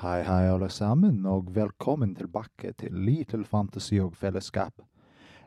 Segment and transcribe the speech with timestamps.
[0.00, 4.80] Hei, hei, alle sammen, og velkommen tilbake til Little Fantasi og Fellesskap,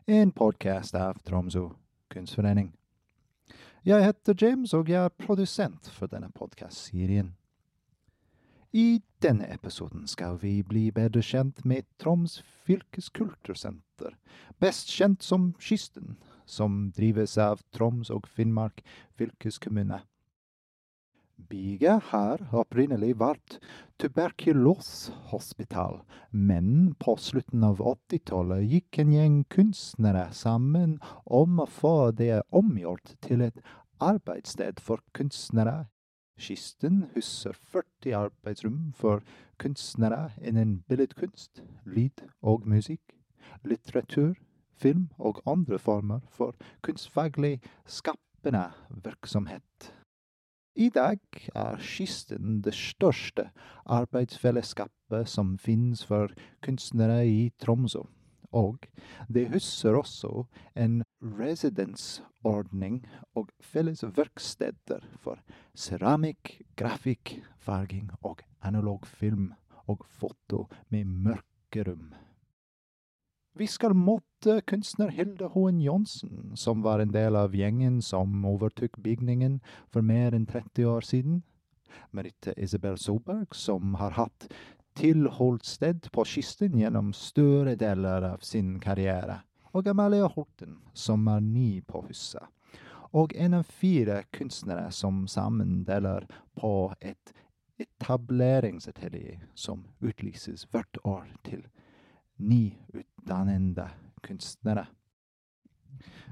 [0.06, 1.64] en podkast av Tromsø
[2.14, 2.68] kunstforening.
[3.82, 7.34] Jeg heter James, og jeg er produsent for denne podkastserien.
[8.78, 14.14] I denne episoden skal vi bli bedre kjent med Troms fylkeskultursenter,
[14.62, 18.86] best kjent som Kysten, som drives av Troms og Finnmark
[19.18, 20.04] fylkeskommune.
[21.38, 23.58] Bygget har opprinnelig vært
[24.02, 26.00] tuberkuloshospital,
[26.32, 33.16] men på slutten av 80-tallet gikk en gjeng kunstnere sammen om å få det omgjort
[33.26, 33.60] til et
[34.04, 35.88] arbeidssted for kunstnere.
[36.38, 39.22] Kisten huser 40 arbeidsrom for
[39.62, 43.18] kunstnere innen billedkunst, lyd og musikk,
[43.64, 44.34] litteratur,
[44.74, 48.72] film og andre former for kunstfaglig skapende
[49.06, 49.94] virksomhet.
[50.74, 51.20] I dag
[51.54, 53.44] er Kisten det største
[53.86, 56.34] arbeidsfellesskapet som finnes for
[56.66, 58.02] kunstnere i Tromsø,
[58.50, 58.88] og
[59.30, 63.04] det huser også en residensordning
[63.38, 65.38] og felles verksteder for
[65.78, 69.52] keramikk, grafikk, farging og analog film
[69.86, 72.16] og foto med mørkerom.
[73.56, 78.98] Vi skal måtte kunstner Hilde Hoen Johnsen, som var en del av gjengen som overtok
[78.98, 79.60] bygningen
[79.94, 81.44] for mer enn 30 år siden.
[82.10, 84.48] Merite Isabel Solberg, som har hatt
[84.98, 89.44] tilholdssted på kysten gjennom større deler av sin karriere.
[89.78, 92.42] Og Amalia Horten, som er ny på huset.
[93.14, 96.26] Og en av fire kunstnere som sammen deler
[96.58, 97.38] på et
[97.78, 101.62] etableringsatelier som utlyses hvert år til
[102.50, 103.88] nyutdannede
[104.24, 104.86] kunstnere.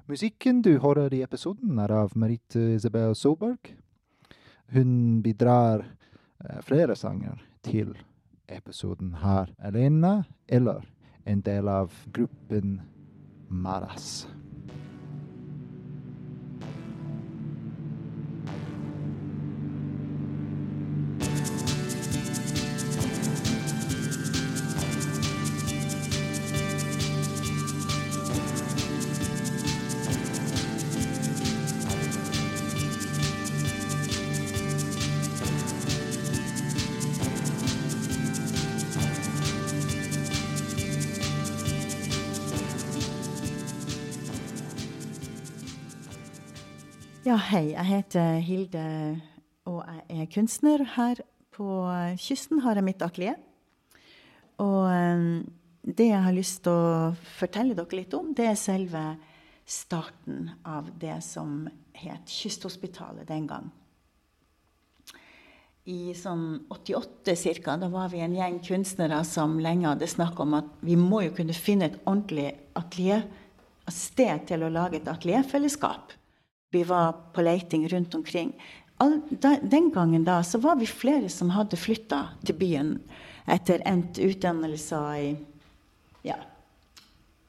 [0.10, 3.74] Musikken du hører i episoden, er av Merite Isabel Solberg.
[4.74, 5.86] Hun bidrar
[6.66, 7.94] flere sanger til
[8.50, 10.84] episoden her alene, eller
[11.26, 12.80] en del av gruppen
[13.50, 14.28] Maras.
[47.62, 47.74] Hei.
[47.76, 48.84] Jeg heter Hilde,
[49.70, 50.84] og jeg er kunstner.
[50.96, 51.20] Her
[51.54, 51.66] på
[52.18, 53.38] kysten har jeg mitt atelier.
[54.62, 55.44] Og
[55.82, 59.04] det jeg har lyst til å fortelle dere litt om, det er selve
[59.66, 61.68] starten av det som
[61.98, 63.70] het Kysthospitalet den gang.
[65.90, 70.58] I sånn 88 cirka, da var vi en gjeng kunstnere som lenge hadde snakka om
[70.62, 73.26] at vi må jo kunne finne et ordentlig atelier,
[73.86, 76.14] et sted til å lage et atelierfellesskap.
[76.72, 78.54] Vi var på leiting rundt omkring.
[78.98, 82.94] All, da, den gangen da, så var vi flere som hadde flytta til byen
[83.50, 85.32] etter endt utdannelse i
[86.24, 86.38] ja,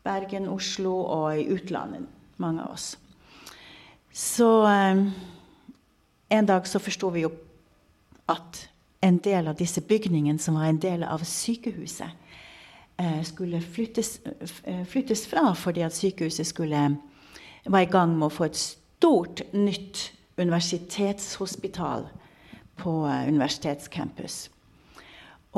[0.02, 2.08] Bergen, Oslo og i utlandet,
[2.42, 2.96] mange av oss.
[4.12, 5.04] Så eh,
[6.32, 7.30] en dag så forsto vi jo
[8.32, 8.64] at
[9.02, 12.10] en del av disse bygningene som var en del av sykehuset,
[12.96, 14.18] eh, skulle flyttes,
[14.90, 16.84] flyttes, fra fordi at sykehuset skulle
[17.64, 18.58] var i gang med å få et
[19.02, 22.04] stort, nytt universitetshospital
[22.78, 22.92] på
[23.26, 24.44] universitetscampus.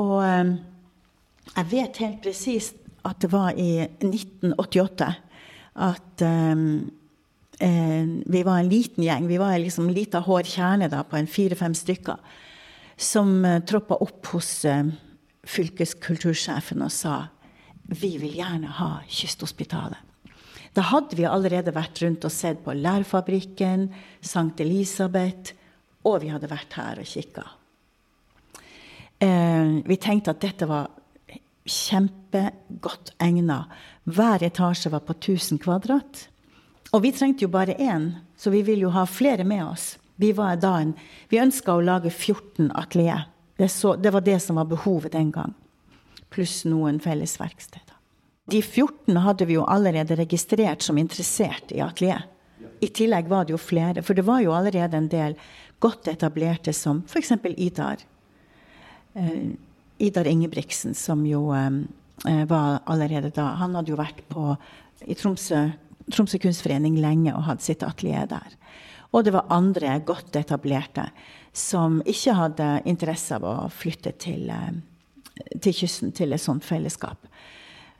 [0.01, 5.11] Og jeg vet helt presist at det var i 1988
[5.85, 6.63] at um,
[7.61, 9.29] eh, vi var en liten gjeng.
[9.29, 12.17] Vi var liksom en lita hård kjerne da, på en fire-fem stykker.
[12.97, 14.89] Som uh, troppa opp hos uh,
[15.45, 17.27] fylkeskultursjefen og sa
[17.85, 20.14] vi vil gjerne ha Kysthospitalet.
[20.75, 23.87] Da hadde vi allerede vært rundt og sett på Lærfabrikken,
[24.19, 25.55] Sankt Elisabeth,
[26.03, 27.45] og vi hadde vært her og kikka.
[29.23, 30.91] Eh, vi tenkte at dette var
[31.65, 33.63] kjempegodt egna.
[34.03, 36.27] Hver etasje var på 1000 kvadrat.
[36.91, 39.95] Og vi trengte jo bare én, så vi ville jo ha flere med oss.
[40.15, 40.59] Vi, var
[41.29, 43.25] vi ønska å lage 14 atelier.
[43.57, 45.55] Det, så, det var det som var behovet den gang.
[46.29, 47.94] Pluss noen felles verksteder.
[48.45, 52.27] De 14 hadde vi jo allerede registrert som interessert i atelier.
[52.79, 55.37] I tillegg var det jo flere, for det var jo allerede en del
[55.81, 57.31] godt etablerte som f.eks.
[57.57, 58.03] Idar.
[59.15, 59.55] Uh,
[59.97, 61.85] Idar Ingebrigtsen, som jo um,
[62.23, 64.55] var allerede da Han hadde jo vært på,
[65.07, 65.69] i Tromsø,
[66.11, 68.55] Tromsø kunstforening lenge og hadde sitt atelier der.
[69.11, 71.07] Og det var andre godt etablerte
[71.55, 74.51] som ikke hadde interesse av å flytte til,
[75.63, 77.29] til kysten, til et sånt fellesskap.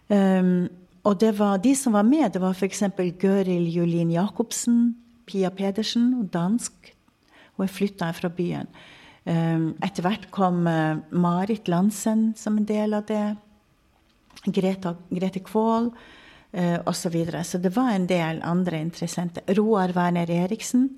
[0.10, 0.68] Um,
[1.06, 2.84] og det var, de som var med, det var f.eks.
[3.20, 6.94] Gøril Julin Jacobsen, Pia Pedersen, dansk.
[7.56, 8.70] Hun er flytta fra byen.
[9.26, 13.36] Um, etter hvert kom uh, Marit Lansen som en del av det.
[14.46, 17.00] Greta, Grete Kvål uh, osv.
[17.00, 17.44] Så, videre.
[17.44, 19.42] så det var en del andre interessante.
[19.58, 20.90] Roar Werner Eriksen,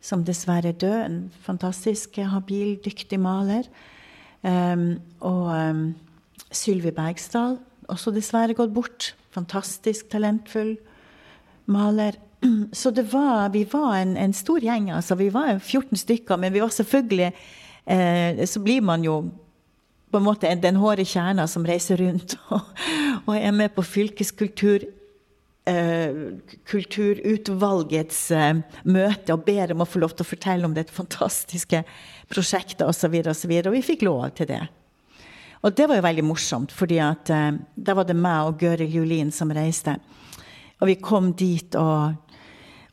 [0.00, 0.98] som dessverre er død.
[1.04, 3.68] En fantastisk habil, dyktig maler.
[4.44, 5.86] Um, og um,
[6.52, 7.56] Sylvi Bergsdal,
[7.92, 9.12] også dessverre gått bort.
[9.34, 10.76] Fantastisk talentfull
[11.70, 12.18] maler.
[12.72, 14.90] Så det var, vi var en, en stor gjeng.
[14.90, 17.32] altså Vi var 14 stykker, men vi var selvfølgelig
[17.86, 19.22] eh, Så blir man jo
[20.10, 22.68] på en måte den hårde kjerna som reiser rundt og,
[23.26, 24.86] og er med på fylkeskultur.
[25.64, 30.92] Uh, kulturutvalgets uh, møte og ber om å få lov til å fortelle om dette
[30.92, 31.80] fantastiske
[32.28, 33.16] prosjektet osv.
[33.24, 34.60] Og, så videre, og, og vi fikk lov til det.
[35.64, 39.32] Og det var jo veldig morsomt, fordi uh, da var det meg og Gøril Julin
[39.32, 39.96] som reiste.
[40.82, 42.36] Og vi kom dit, og,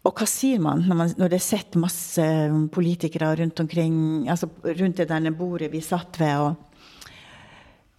[0.08, 2.28] og hva sier man når, man når, det sitter masse
[2.72, 3.96] politikere rundt omkring,
[4.32, 7.12] altså rundt det denne bordet vi satt ved, og,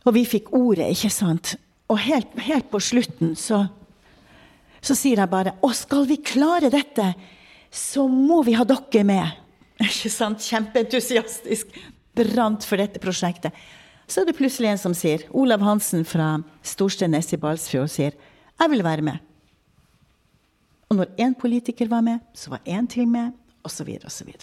[0.08, 1.54] og vi fikk ordet, ikke sant?
[1.92, 3.66] Og helt, helt på slutten så
[4.82, 7.12] så sier jeg bare Å, skal vi klare dette,
[7.70, 9.38] så må vi ha dere med.
[9.86, 10.42] Ikke sant?
[10.42, 11.70] Kjempeentusiastisk.
[12.18, 13.54] Brant for dette prosjektet.
[14.12, 16.34] Så er det plutselig en som sier, Olav Hansen fra
[16.68, 18.12] Storsteinnes i Balsfjord, sier
[18.60, 19.22] jeg vil være med.
[20.92, 23.32] Og når én politiker var med, så var én til med,
[23.64, 23.88] osv.
[24.04, 24.34] osv.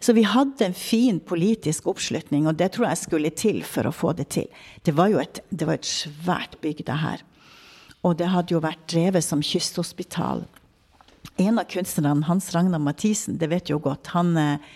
[0.00, 3.94] Så, vi hadde en fin politisk oppslutning, og det tror jeg skulle til for å
[3.94, 4.48] få det til.
[4.84, 7.24] Det var jo et, var et svært bygg, det her.
[8.04, 10.44] Og det hadde jo vært drevet som kysthospital.
[11.40, 14.70] En av kunstnerne, Hans Ragnar Mathisen, det vet jo godt, han, eh,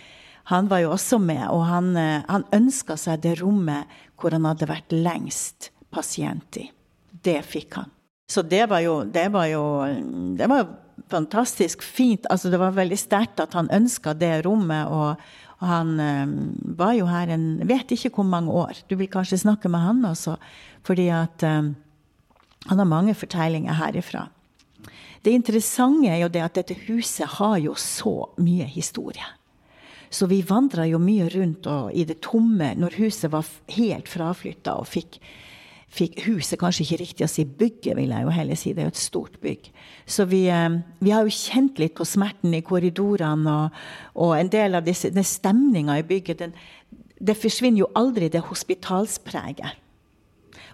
[0.49, 1.45] han, var jo også med.
[1.53, 3.85] Og han, eh, han ønska seg det rommet
[4.19, 6.69] hvor han hadde vært lengst pasient i.
[7.11, 7.91] Det fikk han.
[8.31, 9.63] Så det var jo, det var jo
[10.37, 10.67] det var
[11.11, 12.25] fantastisk fint.
[12.29, 14.87] Altså, det var veldig sterkt at han ønska det rommet.
[14.87, 15.19] og
[15.55, 18.73] og han øh, var jo her en Vet ikke hvor mange år.
[18.89, 20.35] Du vil kanskje snakke med han også.
[20.83, 21.71] Fordi at øh,
[22.67, 24.27] han har mange fortellinger herifra.
[25.25, 29.25] Det interessante er jo det at dette huset har jo så mye historie.
[30.15, 34.87] Så vi vandra jo mye rundt i det tomme når huset var helt fraflytta og
[34.87, 35.19] fikk,
[35.91, 38.71] fikk, Huset kanskje ikke riktig å si bygget, vil jeg jo heller si.
[38.73, 39.69] Det er jo et stort bygg.
[40.07, 43.81] Så vi, eh, vi har jo kjent litt på smerten i korridorene, og,
[44.15, 46.43] og en del av disse, den stemninga i bygget.
[46.43, 46.55] Den,
[47.19, 49.81] det forsvinner jo aldri, det hospitalspreget.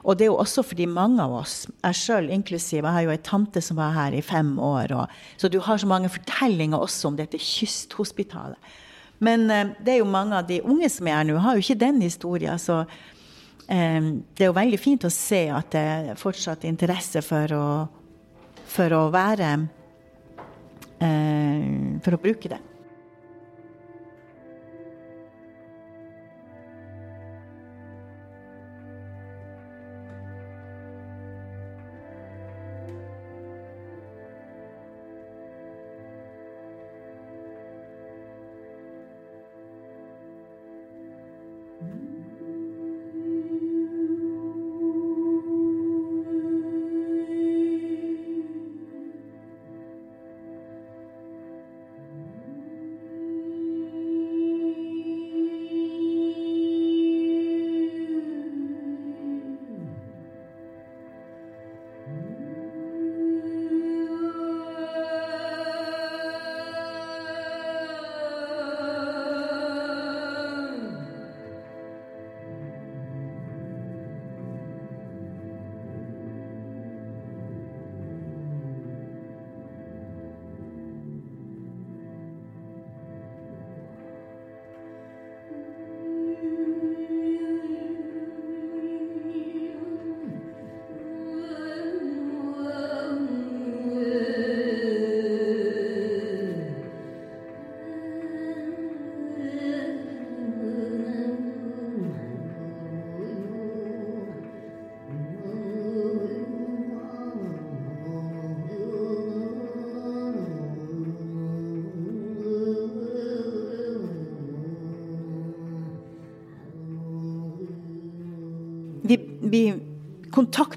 [0.02, 3.14] Og det er jo også fordi mange av oss, jeg sjøl inklusiv, jeg har jo
[3.14, 6.82] ei tante som var her i fem år, og, så du har så mange fortellinger
[6.82, 8.58] også om dette kysthospitalet.
[9.22, 11.66] Men eh, det er jo mange av de unge som er her nå, har jo
[11.66, 12.60] ikke den historien.
[12.62, 17.56] Så eh, det er jo veldig fint å se at det er fortsatt interesse for
[17.58, 17.68] å,
[18.72, 19.54] for å være
[21.00, 21.70] eh,
[22.02, 22.62] For å bruke det.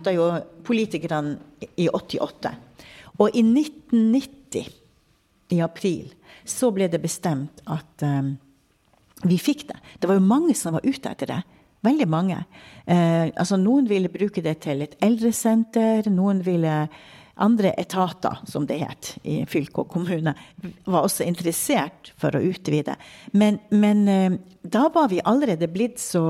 [0.05, 1.39] Kontakta jo politikerne
[1.77, 2.55] i 88.
[3.19, 4.69] Og i 1990,
[5.51, 6.13] i april,
[6.45, 8.37] så ble det bestemt at um,
[9.25, 9.79] vi fikk det.
[10.01, 11.43] Det var jo mange som var ute etter det.
[11.85, 12.45] Veldig mange.
[12.87, 16.09] Eh, altså noen ville bruke det til et eldresenter.
[16.09, 16.89] Noen ville
[17.37, 20.33] andre etater, som det het i fylke og kommune,
[20.87, 22.97] var også interessert for å utvide.
[23.33, 26.25] Men, men eh, da var vi allerede blitt så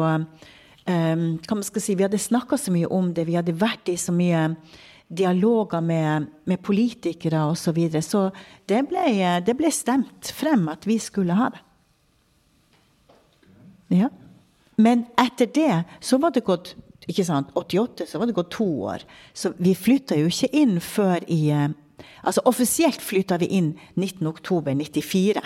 [0.86, 3.92] um, hva man skal si, Vi hadde snakka så mye om det, vi hadde vært
[3.92, 4.50] i så mye
[5.14, 7.64] dialoger med, med politikere osv.
[7.64, 8.02] Så, videre.
[8.02, 8.30] så
[8.68, 9.04] det ble,
[9.44, 11.62] det ble stemt frem at vi skulle ha det.
[13.94, 14.08] Ja.
[14.80, 16.74] Men etter det så var det gått
[17.10, 19.04] ikke sant, 88 så var det gått to år.
[19.36, 21.72] Så vi flytta jo ikke inn før i eh,
[22.24, 23.66] Altså offisielt flytta vi inn
[24.00, 25.42] 19.10.94.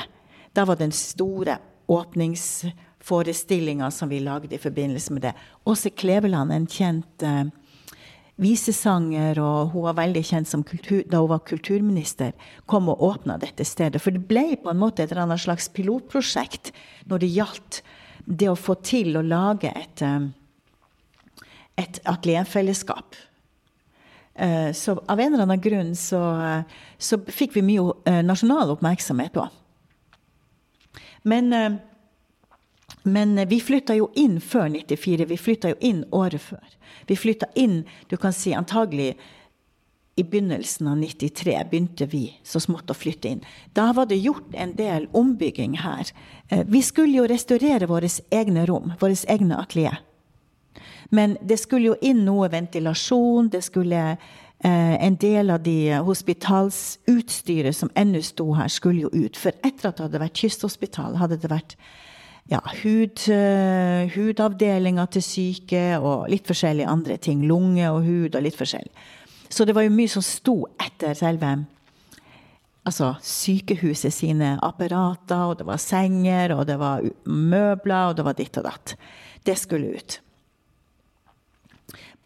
[0.54, 1.58] Da var den store
[3.08, 5.32] åpningsforestillinga som vi lagde i forbindelse med det.
[5.64, 7.44] Åse Kleveland, en kjent uh,
[8.36, 12.32] visesanger, og hun var veldig kjent kultur, da hun var kulturminister,
[12.66, 14.00] kom og åpna dette stedet.
[14.00, 16.72] For det ble på en måte et eller annet slags pilotprosjekt
[17.06, 17.82] når det gjaldt
[18.26, 20.28] det å få til å lage et uh,
[21.78, 23.14] et atelierfellesskap.
[24.34, 26.18] Eh, så av en eller annen grunn så,
[26.98, 29.54] så fikk vi mye eh, nasjonal oppmerksomhet òg.
[31.22, 31.78] Men, eh,
[33.12, 35.26] men vi flytta jo inn før 94.
[35.30, 36.78] Vi flytta jo inn året før.
[37.08, 39.14] Vi flytta inn, du kan si antagelig
[40.18, 43.44] i begynnelsen av 93 begynte vi så smått å flytte inn.
[43.72, 46.10] Da var det gjort en del ombygging her.
[46.66, 50.00] Vi skulle jo restaurere våre egne rom, våre egne atelier.
[51.14, 53.52] Men det skulle jo inn noe ventilasjon.
[53.54, 59.38] Det skulle eh, En del av de hospitalsutstyret som ennå sto her, skulle jo ut.
[59.38, 61.78] For etter at det hadde vært kysthospital, hadde det vært
[62.48, 67.44] ja, hud, uh, hudavdelinga til syke og litt forskjellige andre ting.
[67.48, 68.92] Lunge og hud og litt forskjellig.
[69.48, 71.56] Så det var jo mye som sto etter selve
[72.88, 78.36] altså sykehuset sine apparater, og det var senger, og det var møbler, og det var
[78.38, 78.94] ditt og datt.
[79.44, 80.20] Det skulle ut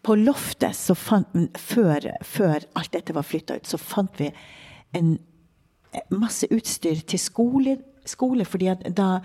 [0.03, 4.27] på loftet, så fant, før, før, alt dette var flytta ut, så fant vi
[4.97, 5.15] en
[6.11, 7.77] masse utstyr til skole.
[8.05, 9.21] skole fordi da,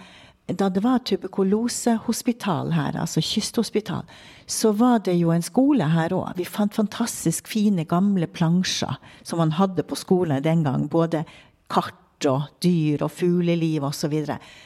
[0.49, 4.07] da, det var tuberkulosehospital her, altså kysthospital,
[4.49, 6.39] så var det jo en skole her òg.
[6.39, 10.87] Vi fant fantastisk fine, gamle plansjer som man hadde på skolen den gang.
[10.89, 11.27] Både
[11.69, 14.15] kart og dyr og fugleliv osv.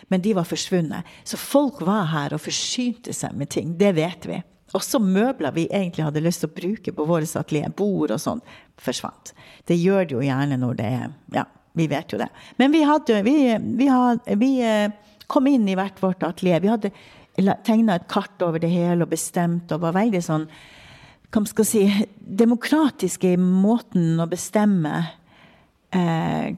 [0.09, 1.09] Men de var forsvunnet.
[1.25, 3.75] Så folk var her og forsynte seg med ting.
[3.79, 4.39] Det vet vi.
[4.73, 8.41] Også møbler vi egentlig hadde lyst til å bruke på vårt atelier, bord og sånn,
[8.81, 9.35] forsvant.
[9.69, 11.45] Det gjør det jo gjerne når det er Ja,
[11.77, 12.31] vi vet jo det.
[12.57, 13.37] Men vi hadde Vi,
[13.77, 14.95] vi, had, vi eh,
[15.33, 16.63] kom inn i hvert vårt atelier.
[16.63, 16.93] Vi hadde
[17.67, 20.47] tegna et kart over det hele og bestemt og var veldig sånn
[21.33, 21.87] hva skal si,
[22.21, 24.99] demokratiske i måten å bestemme
[25.97, 26.53] eh,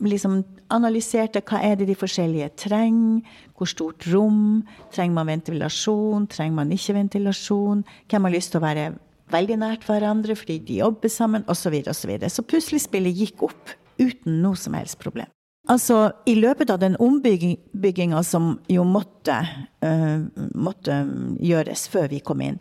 [0.00, 0.38] liksom
[0.72, 3.20] analyserte hva er det de forskjellige trenger.
[3.58, 4.62] Hvor stort rom?
[4.94, 6.28] Trenger man ventilasjon?
[6.32, 7.84] Trenger man ikke ventilasjon?
[8.08, 8.90] Hvem har lyst til å være
[9.32, 11.44] veldig nært hverandre fordi de jobber sammen?
[11.48, 11.66] Osv.
[11.66, 12.32] Så, videre, og så, videre.
[12.32, 15.28] så puslespillet gikk opp uten noe som helst problem.
[15.68, 19.36] Altså, I løpet av den ombygginga som jo måtte,
[19.84, 20.24] uh,
[20.56, 21.02] måtte,
[21.44, 22.56] gjøres før vi kom inn,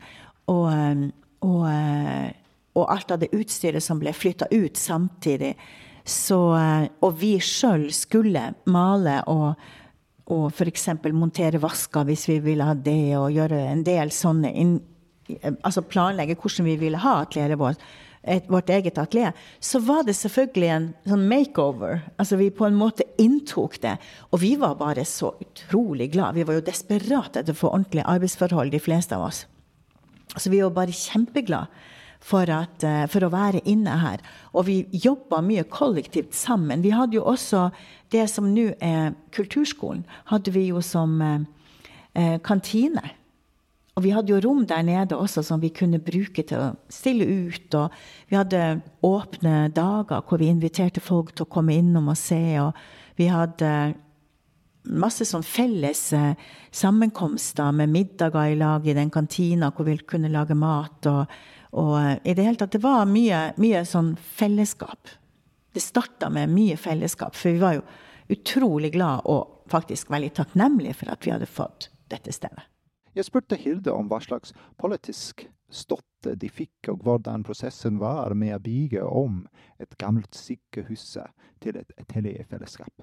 [0.51, 1.07] og, uh,
[1.47, 2.27] og, uh,
[2.77, 5.55] og alt av det utstyret som ble flytta ut samtidig,
[6.07, 9.57] så, eh, og vi sjøl skulle male og,
[10.31, 10.85] og f.eks.
[11.11, 14.77] montere vasker hvis vi ville ha det, og gjøre en del sånne inn,
[15.27, 17.81] Altså planlegge hvordan vi ville ha atelieret vårt,
[18.27, 22.01] et, vårt eget atelier, så var det selvfølgelig en sånn makeover.
[22.19, 23.97] Altså vi på en måte inntok det.
[24.31, 26.37] Og vi var bare så utrolig glad.
[26.37, 29.45] Vi var jo desperate etter å få ordentlige arbeidsforhold, de fleste av oss.
[30.35, 34.23] Så vi var bare kjempeglade for, at, eh, for, å være inne her.
[34.53, 36.83] Og vi jobba mye kollektivt sammen.
[36.83, 37.69] Vi hadde jo også
[38.13, 41.39] det som nå er kulturskolen, hadde vi jo som eh,
[42.15, 43.03] eh, kantine.
[43.97, 47.25] Og vi hadde jo rom der nede også som vi kunne bruke til å stille
[47.25, 47.73] ut.
[47.79, 47.95] Og
[48.29, 52.43] vi hadde åpne dager hvor vi inviterte folk til å komme innom og se.
[52.61, 52.77] Og
[53.17, 53.71] vi hadde
[54.87, 56.37] masse sånn felles eh,
[56.71, 61.09] sammenkomster med middager i lag i den kantina hvor vi kunne lage mat.
[61.09, 61.25] og
[61.77, 65.11] og eh, i det hele tatt, det var mye, mye sånn fellesskap.
[65.73, 67.83] Det starta med mye fellesskap, for vi var jo
[68.33, 72.65] utrolig glad og faktisk veldig takknemlige for at vi hadde fått dette stedet.
[73.17, 78.55] Jeg spurte Hilde om hva slags politisk støtte de fikk, og hvordan prosessen var med
[78.55, 79.41] å bygge om
[79.81, 81.17] et gammelt sykehus
[81.63, 82.93] til et atelierfellesskap.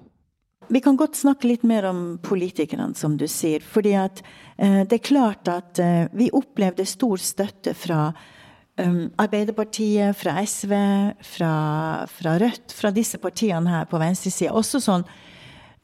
[0.65, 3.61] Vi kan godt snakke litt mer om politikerne, som du sier.
[3.61, 8.07] fordi eh, det er klart at eh, vi opplevde stor støtte fra
[8.81, 10.73] um, Arbeiderpartiet, fra SV,
[11.21, 11.53] fra,
[12.09, 14.55] fra, Rødt, fra disse partiene her på venstresida.
[14.55, 15.05] Også sånn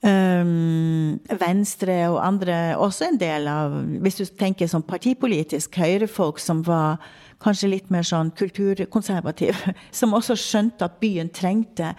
[0.01, 6.98] Venstre og andre også en del av Hvis du tenker sånn partipolitisk høyrefolk som var
[7.41, 11.93] kanskje litt mer sånn kulturkonservative, som også skjønte at byen trengte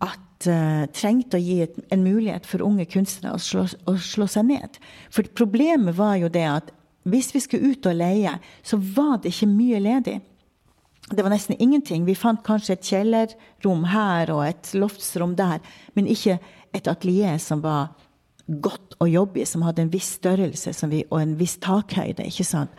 [0.00, 4.28] at uh, trengte å gi et, en mulighet for unge kunstnere å slå, å slå,
[4.30, 4.78] seg ned.
[5.12, 6.70] For problemet var jo det at
[7.10, 10.18] hvis vi skulle ut og leie, så var det ikke mye ledig.
[11.10, 12.04] Det var nesten ingenting.
[12.06, 15.58] Vi fant kanskje et kjellerrom her og et loftsrom der,
[15.96, 16.38] men ikke
[16.76, 17.92] et atelier som var
[18.46, 22.26] godt å jobbe i, som hadde en viss størrelse vi, og en viss takhøyde.
[22.26, 22.74] ikke sant?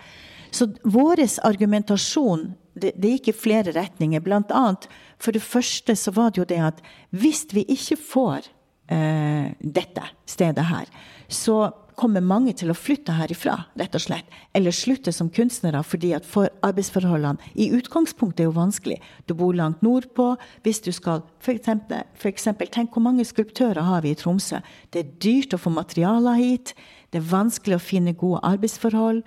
[0.51, 4.23] Så vår argumentasjon det, det gikk i flere retninger.
[4.23, 4.87] Blant annet,
[5.19, 6.81] for det første så var det jo det at
[7.15, 8.47] hvis vi ikke får
[8.91, 10.91] eh, dette stedet her,
[11.31, 11.71] så
[12.01, 14.29] kommer mange til å flytte herifra, rett og slett.
[14.57, 18.97] Eller slutte som kunstnere fordi at for arbeidsforholdene i utgangspunktet er jo vanskelig.
[19.29, 20.33] Du bor langt nordpå.
[20.65, 24.61] Hvis du skal eksempel, tenk hvor mange skulptører har vi i Tromsø.
[24.89, 26.73] Det er dyrt å få materialer hit.
[27.11, 29.21] Det er vanskelig å finne gode arbeidsforhold.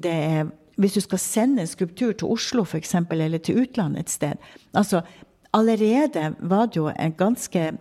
[0.00, 4.14] Det er, hvis du skal sende en skulptur til Oslo eksempel, eller til utlandet et
[4.14, 5.02] sted altså,
[5.52, 7.72] Allerede var det jo en ganske,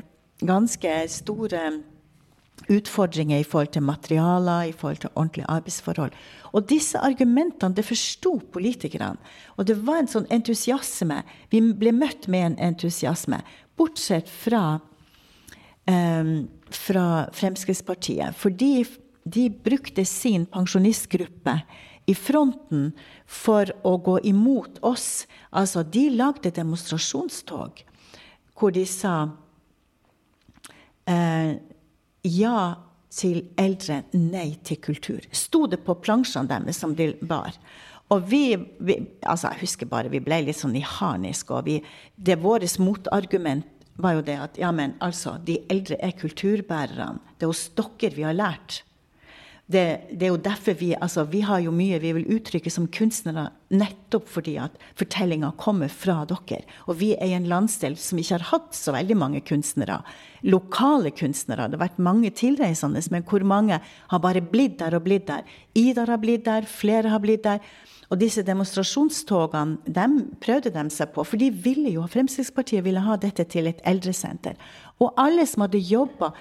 [0.41, 1.61] ganske store
[2.67, 6.11] utfordringer i forhold til materialer, i forhold til ordentlige arbeidsforhold.
[6.53, 9.17] Og disse argumentene det forsto politikerne.
[9.57, 11.21] Og det var en sånn entusiasme.
[11.51, 13.41] Vi ble møtt med en entusiasme.
[13.77, 14.79] Bortsett fra,
[15.87, 18.35] um, fra Fremskrittspartiet.
[18.35, 18.85] Fordi
[19.23, 21.59] de brukte sin pensjonistgruppe
[22.09, 22.89] i fronten
[23.25, 25.27] for å gå imot oss.
[25.51, 27.85] Altså, de lagde demonstrasjonstog
[28.59, 29.29] hvor de sa
[31.07, 31.55] eh,
[32.23, 32.75] ja
[33.09, 35.23] til eldre, nei til kultur.
[35.33, 37.55] Sto det på plansjene deres som de bar.
[38.13, 41.51] Og vi, vi, altså Jeg husker bare vi ble litt sånn i harnisk.
[41.51, 41.79] og vi,
[42.15, 43.65] det Vårt motargument
[43.99, 47.19] var jo det at ja, men altså, de eldre er kulturbærerne.
[47.37, 48.83] Det er hos dere vi har lært
[49.69, 52.87] det, det, er jo derfor vi altså Vi har jo mye vi vil uttrykke som
[52.89, 56.63] kunstnere nettopp fordi at fortellinga kommer fra dere.
[56.89, 59.99] Og vi er i en landsdel som ikke har hatt så veldig mange kunstnere.
[60.41, 61.67] Lokale kunstnere.
[61.69, 65.45] Det har vært mange tilreisende, men hvor mange har bare blitt der og blitt der.
[65.77, 67.61] Idar har blitt der, flere har blitt der.
[68.09, 73.21] Og disse demonstrasjonstogene dem prøvde de seg på, for de ville jo, Fremskrittspartiet ville ha
[73.21, 74.57] dette til et eldresenter.
[74.97, 76.33] Og alle som hadde jobba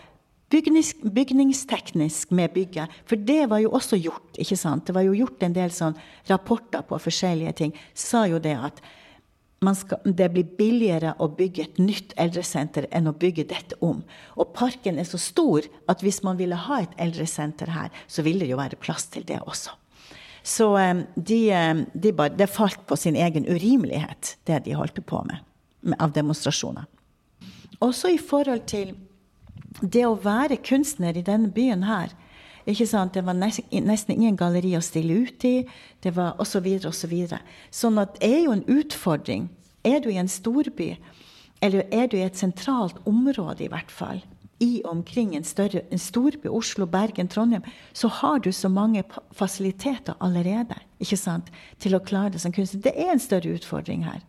[0.48, 2.92] Bygnings, bygningsteknisk med bygget.
[3.04, 4.38] For det var jo også gjort.
[4.38, 4.86] ikke sant?
[4.86, 5.98] Det var jo gjort en del sånn
[6.30, 7.74] rapporter på forskjellige ting.
[7.94, 8.80] Sa jo det at
[9.76, 14.00] skal, det blir billigere å bygge et nytt eldresenter enn å bygge dette om.
[14.38, 18.46] Og parken er så stor at hvis man ville ha et eldresenter her, så ville
[18.46, 19.74] det jo være plass til det også.
[20.42, 25.24] Så eh, de, eh, de det falt på sin egen urimelighet, det de holdt på
[25.28, 25.44] med
[25.98, 26.86] av demonstrasjoner.
[27.84, 28.94] Også i forhold til
[29.82, 32.14] det å være kunstner i denne byen her
[32.68, 33.14] ikke sant?
[33.16, 35.62] Det var nesten ingen galleri å stille ut i.
[36.04, 36.66] Det var osv.
[36.76, 36.90] osv.
[36.92, 37.40] Så videre.
[37.70, 39.48] sånn at det er jo en utfordring.
[39.84, 40.96] Er du i en storby,
[41.62, 44.20] eller er du i et sentralt område i hvert fall,
[44.60, 47.62] i omkring en, større, en storby, Oslo, Bergen, Trondheim,
[47.92, 51.52] så har du så mange fasiliteter allerede ikke sant?
[51.78, 52.82] til å klare det som kunstner.
[52.82, 54.20] Det er en større utfordring her.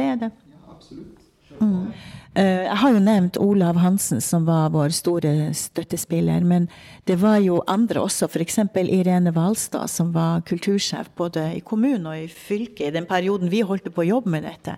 [0.00, 0.32] Det er det.
[0.48, 1.17] Ja, absolutt.
[1.60, 1.92] Mm.
[2.38, 6.44] Eh, jeg har jo nevnt Olav Hansen, som var vår store støttespiller.
[6.46, 6.68] Men
[7.08, 8.60] det var jo andre også, f.eks.
[8.84, 13.64] Irene Hvalstad, som var kultursjef både i kommunen og i fylket i den perioden vi
[13.66, 14.76] holdt på å jobbe med dette.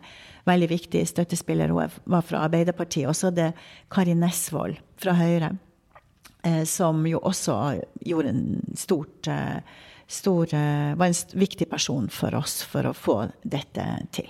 [0.49, 1.75] Veldig viktig støttespiller.
[1.75, 3.11] Hun var fra Arbeiderpartiet.
[3.11, 3.51] Og så er det
[3.93, 5.53] Kari Nesvold fra Høyre,
[6.47, 7.61] eh, som jo også
[8.07, 8.45] gjorde en
[8.79, 9.61] stort eh,
[10.11, 10.51] Stor,
[10.99, 13.15] var en viktig person for oss for å få
[13.47, 14.27] dette til.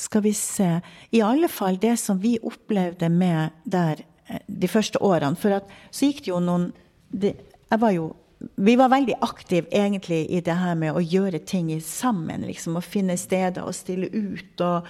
[0.00, 0.78] Skal vi se
[1.12, 5.36] I alle fall det som vi opplevde med der eh, de første årene.
[5.36, 6.70] For at, så gikk det jo noen
[7.10, 7.36] det,
[7.70, 8.10] Jeg var jo
[8.56, 12.46] vi var veldig aktive egentlig i det her med å gjøre ting sammen.
[12.48, 14.62] liksom, Å finne steder å stille ut.
[14.64, 14.88] Og,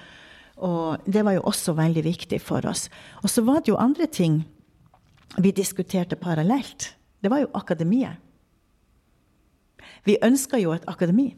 [0.62, 2.86] og, det var jo også veldig viktig for oss.
[3.24, 4.44] Og så var det jo andre ting
[5.38, 6.92] vi diskuterte parallelt.
[7.18, 8.22] Det var jo akademiet.
[10.06, 11.32] Vi ønska jo et akademi.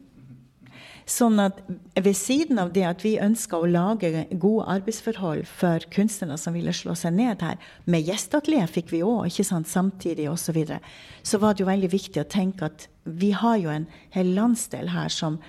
[1.13, 1.59] Sånn at
[1.99, 6.73] ved siden av det at vi ønska å lage gode arbeidsforhold for kunstnere som ville
[6.77, 10.79] slå seg ned her, med gjesteatelier fikk vi òg, ikke sant, samtidig osv., så, videre,
[11.27, 14.93] så var det jo veldig viktig å tenke at vi har jo en hel landsdel
[14.95, 15.41] her som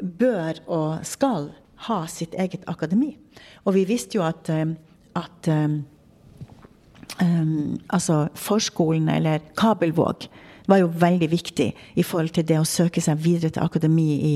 [0.00, 1.50] bør og skal
[1.88, 3.12] ha sitt eget akademi.
[3.66, 4.74] Og vi visste jo at, eh,
[5.18, 5.82] at um,
[7.88, 10.28] altså Forskolen, eller Kabelvåg,
[10.68, 14.34] var jo veldig viktig i forhold til det å søke seg videre til akademi i,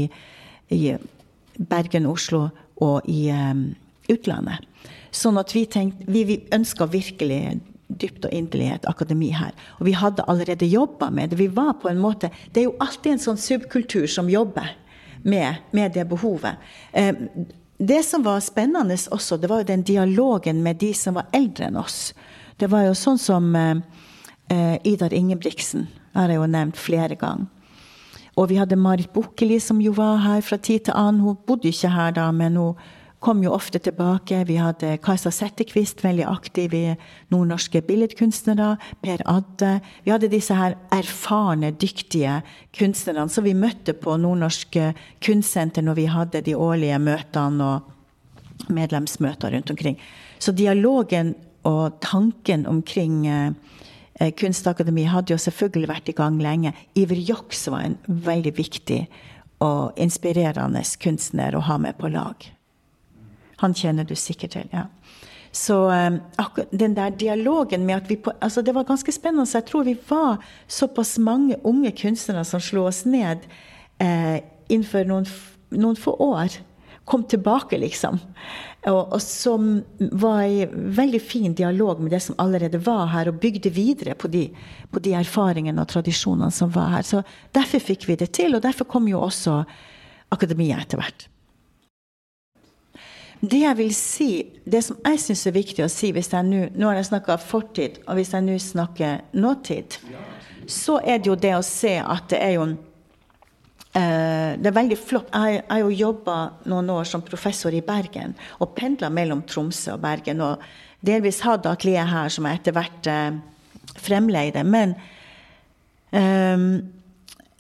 [0.73, 0.97] i
[1.57, 2.49] Bergen, Oslo
[2.83, 3.73] og i um,
[4.11, 4.65] utlandet.
[5.13, 7.61] Sånn at vi tenkte Vi, vi ønska virkelig
[8.01, 9.53] dypt og inderlig et akademi her.
[9.79, 11.39] Og vi hadde allerede jobba med det.
[11.39, 14.73] Vi var på en måte Det er jo alltid en sånn subkultur som jobber
[15.23, 16.57] med, med det behovet.
[16.93, 17.15] Eh,
[17.79, 21.69] det som var spennende også, det var jo den dialogen med de som var eldre
[21.69, 22.13] enn oss.
[22.57, 23.77] Det var jo sånn som eh,
[24.49, 27.47] eh Idar Ingebrigtsen har jeg jo nevnt flere ganger.
[28.37, 31.21] Og vi hadde Marit Bukkeli, som jo var her fra tid til annen.
[31.21, 32.79] Hun bodde ikke her da, men hun
[33.23, 34.41] kom jo ofte tilbake.
[34.49, 36.85] Vi hadde Kajsa Settekvist, veldig aktiv i
[37.31, 38.75] nordnorske billedkunstnere.
[39.05, 39.77] Per Adde.
[40.05, 42.41] Vi hadde disse her erfarne, dyktige
[42.79, 44.81] kunstnerne som vi møtte på Nordnorsk
[45.23, 50.01] kunstsenter når vi hadde de årlige møtene og medlemsmøter rundt omkring.
[50.39, 51.35] Så dialogen
[51.69, 53.53] og tanken omkring eh,
[54.39, 56.75] Kunstakademi hadde jo selvfølgelig vært i gang lenge.
[56.95, 59.01] Iver Joks var en veldig viktig
[59.63, 62.47] og inspirerende kunstner å ha med på lag.
[63.63, 64.69] Han kjenner du sikkert til.
[64.75, 64.89] ja.
[65.53, 66.21] Så um,
[66.73, 69.47] den der dialogen med at vi på, altså Det var ganske spennende.
[69.47, 73.39] så Jeg tror vi var såpass mange unge kunstnere som slo oss ned
[74.01, 75.27] eh, innenfor noen,
[75.71, 76.57] noen, få år.
[77.05, 78.19] Kom tilbake, liksom.
[78.91, 79.77] Og, og, som
[80.11, 84.31] var i veldig fin dialog med det som allerede var her, og bygde videre på
[84.33, 84.49] de,
[84.91, 87.07] på de erfaringene og tradisjonene som var her.
[87.07, 87.23] Så
[87.55, 89.61] Derfor fikk vi det til, og derfor kom jo også
[90.35, 91.29] akademiet etter hvert.
[93.43, 94.31] Det jeg vil si,
[94.71, 97.39] det som jeg syns er viktig å si hvis jeg nå Nå har jeg snakka
[97.43, 99.99] fortid, og hvis jeg nå snakker nåtid,
[100.71, 102.92] så er det jo det å se at det er jo eh,
[103.93, 105.29] det er veldig flott.
[105.35, 106.37] Jeg har jo jobba
[106.71, 110.41] noen år som professor i Bergen og pendla mellom Tromsø og Bergen.
[110.41, 110.63] Og
[111.05, 113.39] delvis hadde atelier her som jeg etter hvert eh,
[114.03, 114.63] fremleide.
[114.65, 114.95] Men
[116.15, 116.69] um,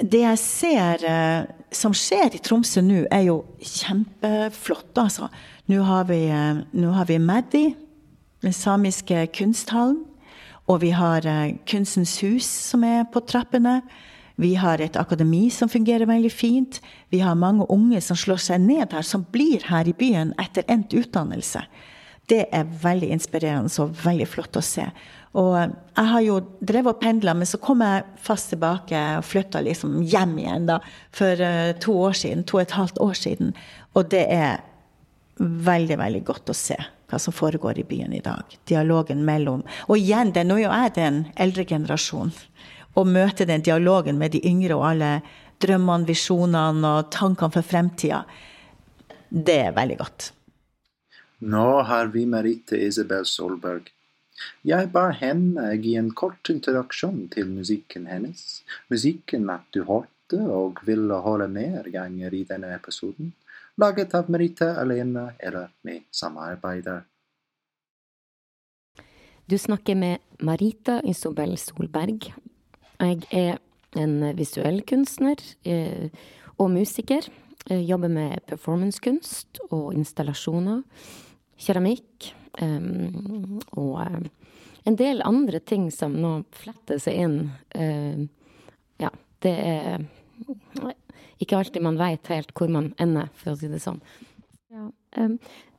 [0.02, 4.94] det jeg ser uh, som skjer i Tromsø nå, er jo kjempeflott.
[4.98, 5.28] altså.
[5.70, 7.66] Nå har vi, uh, vi Maddi,
[8.42, 10.04] den samiske kunsthallen.
[10.70, 13.80] Og vi har uh, Kunstens hus som er på trappene.
[14.42, 16.80] Vi har et akademi som fungerer veldig fint.
[17.14, 20.66] Vi har mange unge som slår seg ned her, som blir her i byen etter
[20.72, 21.62] endt utdannelse.
[22.30, 24.86] Det er veldig inspirerende og veldig flott å se.
[25.38, 29.26] Og eh, jeg har jo drevet og pendla, men så kom jeg fast tilbake og
[29.26, 30.80] flytta liksom hjem igjen da,
[31.14, 31.46] for
[31.82, 32.44] to år siden.
[32.48, 33.54] To og et halvt år siden.
[33.94, 34.60] Og det er
[35.42, 36.78] veldig, veldig godt å se
[37.12, 38.56] hva som foregår i byen i dag.
[38.68, 42.32] Dialogen mellom Og igjen, det, nå er jeg den eldre generasjonen.
[42.94, 45.12] Å møte den dialogen med de yngre og alle
[45.62, 48.22] drømmene, visjonene og tankene for fremtida,
[49.32, 50.30] det er veldig godt.
[51.52, 53.88] Nå har vi Merite Isabel Solberg.
[54.66, 58.62] Jeg ba henne gi en kort introduksjon til musikken hennes.
[58.92, 63.32] Musikken at du hørte og ville høre mer ganger i denne episoden
[63.80, 67.02] laget av Merite alene eller med samarbeider.
[69.46, 72.32] Du snakker med Marita Isobel Solberg.
[73.00, 73.58] Jeg er
[73.98, 76.08] en visuell kunstner eh,
[76.58, 77.26] og musiker.
[77.68, 80.80] Jeg jobber med performancekunst og installasjoner,
[81.62, 84.24] keramikk um, og um,
[84.82, 87.36] en del andre ting som nå fletter seg inn.
[88.98, 89.12] Ja,
[89.46, 90.02] det er
[91.38, 94.00] ikke alltid man veit helt hvor man ender, for å si det sånn.
[94.74, 94.88] Ja,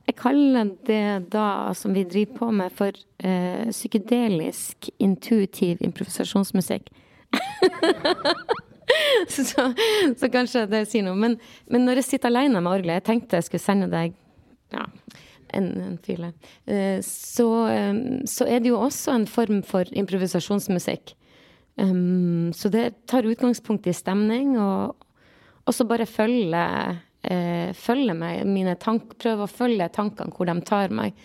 [0.08, 2.96] jeg kaller det da, som vi driver på med, for
[3.68, 6.88] psykedelisk intuitiv improvisasjonsmusikk.
[9.28, 9.68] så,
[10.18, 11.18] så, kanskje det sier noe.
[11.18, 11.38] Men,
[11.70, 14.14] men, når jeg sitter alene med orgelet Jeg tenkte jeg skulle sende deg
[14.74, 14.86] ja,
[15.54, 16.32] en, en file.
[16.68, 21.14] Uh, så, um, så, er det jo også en form for improvisasjonsmusikk.
[21.76, 24.94] Um, så det tar utgangspunkt i stemning og,
[25.64, 26.64] og så bare følge,
[27.24, 31.16] eh, følge meg, mine tank, prøve å følge tankene hvor de tar meg.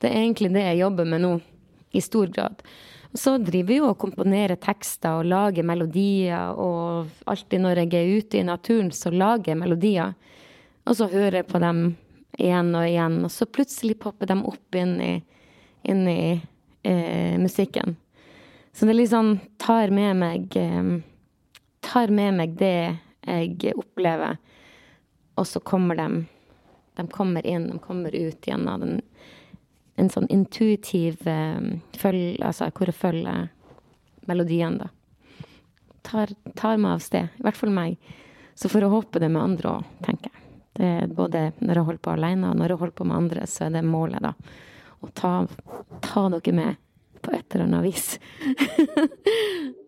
[0.00, 1.34] Det er egentlig det jeg jobber med nå,
[1.94, 2.64] i stor grad.
[3.14, 7.92] Og så driver vi jo og komponerer tekster og lager melodier, og alltid når jeg
[7.94, 10.16] er ute i naturen, så lager jeg melodier.
[10.84, 11.84] Og så hører jeg på dem
[12.34, 15.12] igjen og igjen, og så plutselig popper de opp inn i,
[15.86, 16.24] inn i
[16.82, 17.94] eh, musikken.
[18.74, 20.94] Så det liksom tar med meg eh,
[21.84, 22.96] Tar med meg det
[23.28, 24.38] jeg opplever.
[25.36, 26.24] Og så kommer de
[26.96, 29.02] De kommer inn, de kommer ut gjennom den,
[29.96, 33.48] en sånn intuitiv um, følge, Altså hvor jeg følger
[34.28, 35.46] melodiene, da.
[36.04, 37.30] Tar, tar meg av sted.
[37.38, 37.96] I hvert fall meg.
[38.54, 40.40] Så får jeg håpe det med andre òg, tenker jeg.
[40.74, 43.46] Det er både når jeg holder på alene, og når jeg holder på med andre,
[43.50, 44.34] så er det målet, da.
[45.04, 45.32] Å ta,
[46.02, 46.82] ta dere med
[47.24, 48.06] på et eller annet vis.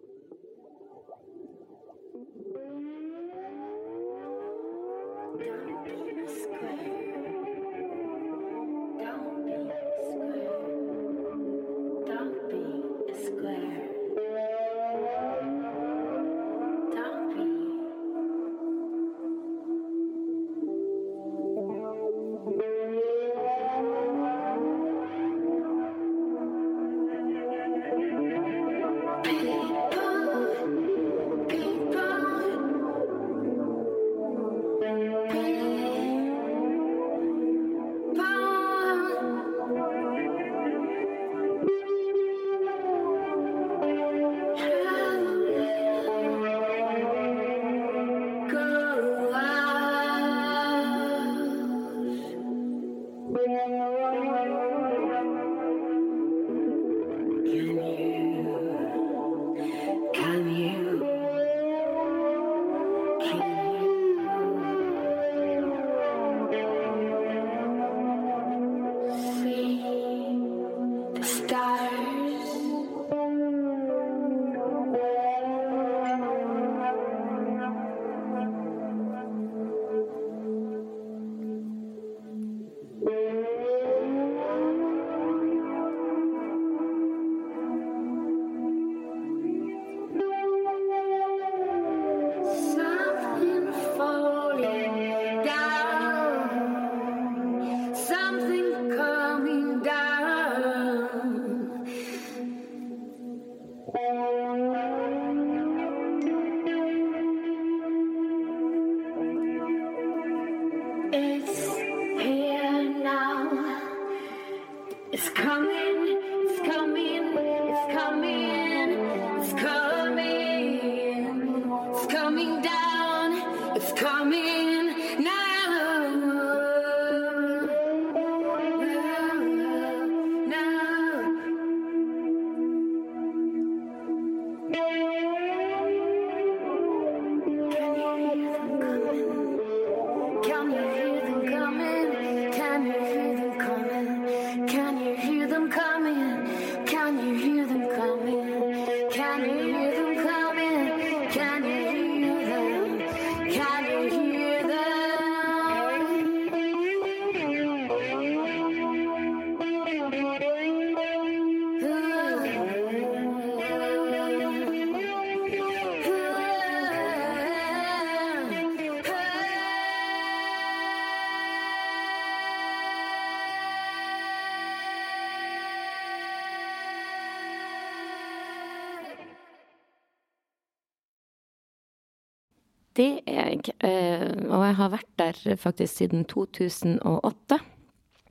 [182.97, 183.75] Det er jeg.
[183.85, 187.59] Eh, og jeg har vært der faktisk siden 2008.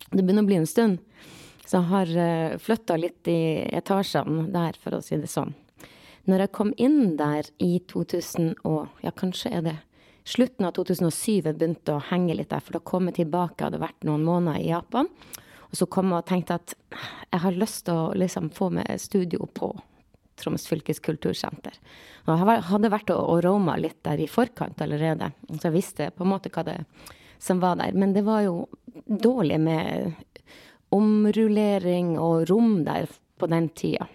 [0.10, 1.02] Det begynner å bli en stund.
[1.66, 3.40] Så jeg har eh, flytta litt i
[3.78, 5.54] etasjene der, for å si det sånn.
[6.26, 9.76] Når jeg kom inn der i 2000 og ja, kanskje er det
[10.26, 13.82] slutten av 2007 jeg begynte å henge litt der, for da kom jeg tilbake, hadde
[13.82, 15.12] vært noen måneder i Japan.
[15.70, 16.74] Og så kom jeg og tenkte at
[17.30, 19.76] jeg har lyst til å liksom få meg studio på
[20.40, 21.78] Troms fylkes kultursenter.
[22.26, 26.10] Og jeg hadde vært og, og roma litt der i forkant allerede, så jeg visste
[26.16, 26.80] på en måte hva det
[27.40, 27.96] som var der.
[27.96, 28.66] Men det var jo
[29.06, 30.14] dårlig med
[30.96, 34.08] omrullering og rom der på den tida.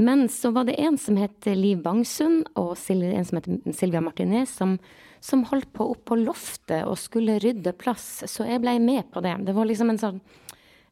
[0.00, 4.52] Men så var det en som het Liv Bangsund, og en som het Silvia Martinez,
[4.56, 4.78] som,
[5.20, 8.22] som, holdt på opp på loftet og skulle rydde plass.
[8.24, 9.34] Så jeg ble med på det.
[9.44, 10.22] Det var liksom sånn,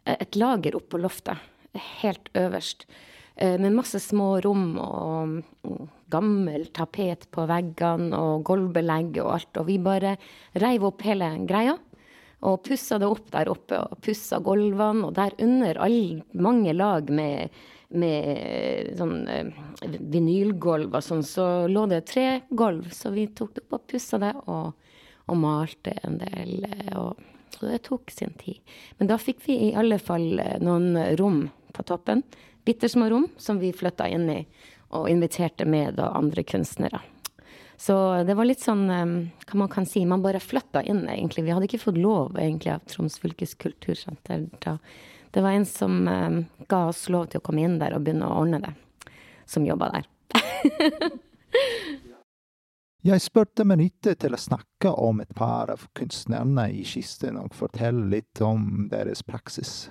[0.05, 1.41] et lager opp på loftet,
[2.03, 2.85] helt øverst.
[3.41, 5.77] Eh, med masse små rom og
[6.11, 9.61] gammel tapet på veggene og gulvbelegg og alt.
[9.61, 10.17] Og vi bare
[10.59, 11.77] reiv opp hele greia
[12.49, 13.79] og pussa det opp der oppe.
[13.79, 17.55] Og pussa gulvene, og der under all, mange lag med,
[17.95, 19.53] med sånn eh,
[19.87, 22.91] vinylgulv og sånn, så lå det tre gulv.
[22.91, 24.75] Så vi tok det opp og pussa det, og,
[25.31, 26.67] og malte en del.
[26.73, 27.23] Eh, og,
[27.55, 28.59] så det tok sin tid.
[28.99, 30.27] Men da fikk vi i alle fall
[30.59, 30.91] noen
[31.23, 32.27] rom på toppen
[32.69, 34.43] bitte små rom som vi flytta inn i,
[34.93, 37.01] og inviterte med da andre kunstnere.
[37.81, 37.95] Så
[38.27, 41.45] det var litt sånn, hva man kan si, man bare flytta inn, egentlig.
[41.47, 44.49] Vi hadde ikke fått lov, egentlig, av Troms fylkes kultursenter.
[45.31, 48.27] Det var en som um, ga oss lov til å komme inn der og begynne
[48.27, 48.75] å ordne det,
[49.47, 50.11] som jobba der.
[53.09, 58.11] Jeg spurte Merite til å snakke om et par av kunstnerne i kisten og fortelle
[58.11, 59.87] litt om deres praksis.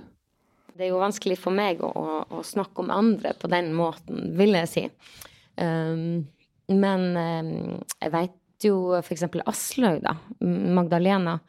[0.77, 1.89] Det er jo vanskelig for meg å,
[2.29, 4.83] å, snakke om andre på den måten, vil jeg si.
[5.57, 6.27] Um,
[6.69, 7.49] men um,
[7.97, 9.25] jeg veit jo f.eks.
[9.49, 10.13] Aslaug, da.
[10.77, 11.39] Magdalena.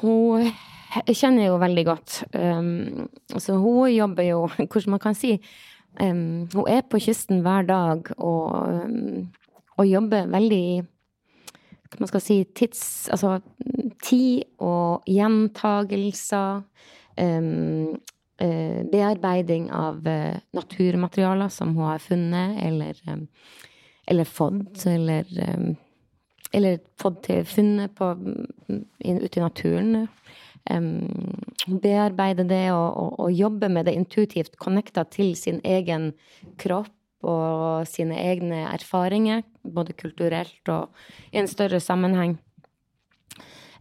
[0.00, 0.50] Hun
[0.92, 2.16] jeg kjenner jo veldig godt.
[2.36, 3.06] Um,
[3.40, 5.36] så hun jobber jo, hvordan man kan si
[6.00, 8.50] um, Hun er på kysten hver dag og,
[8.84, 9.30] um,
[9.78, 10.64] og jobber veldig
[11.92, 12.82] hva man skal si, tids...
[13.12, 13.38] Altså
[14.02, 16.64] tid og gjentagelser.
[17.16, 18.00] Um,
[18.90, 22.96] bearbeiding av uh, naturmaterialer som hun har funnet, eller,
[24.10, 25.28] eller fått, eller,
[26.50, 28.08] eller fått til funnet på,
[28.98, 30.08] in, ute i naturen.
[30.66, 36.10] Hun bearbeider det og, og, og, jobber med det intuitivt, connecta til sin egen
[36.58, 36.90] kropp
[37.22, 40.90] og sine egne erfaringer, både kulturelt og
[41.30, 42.36] i en større sammenheng.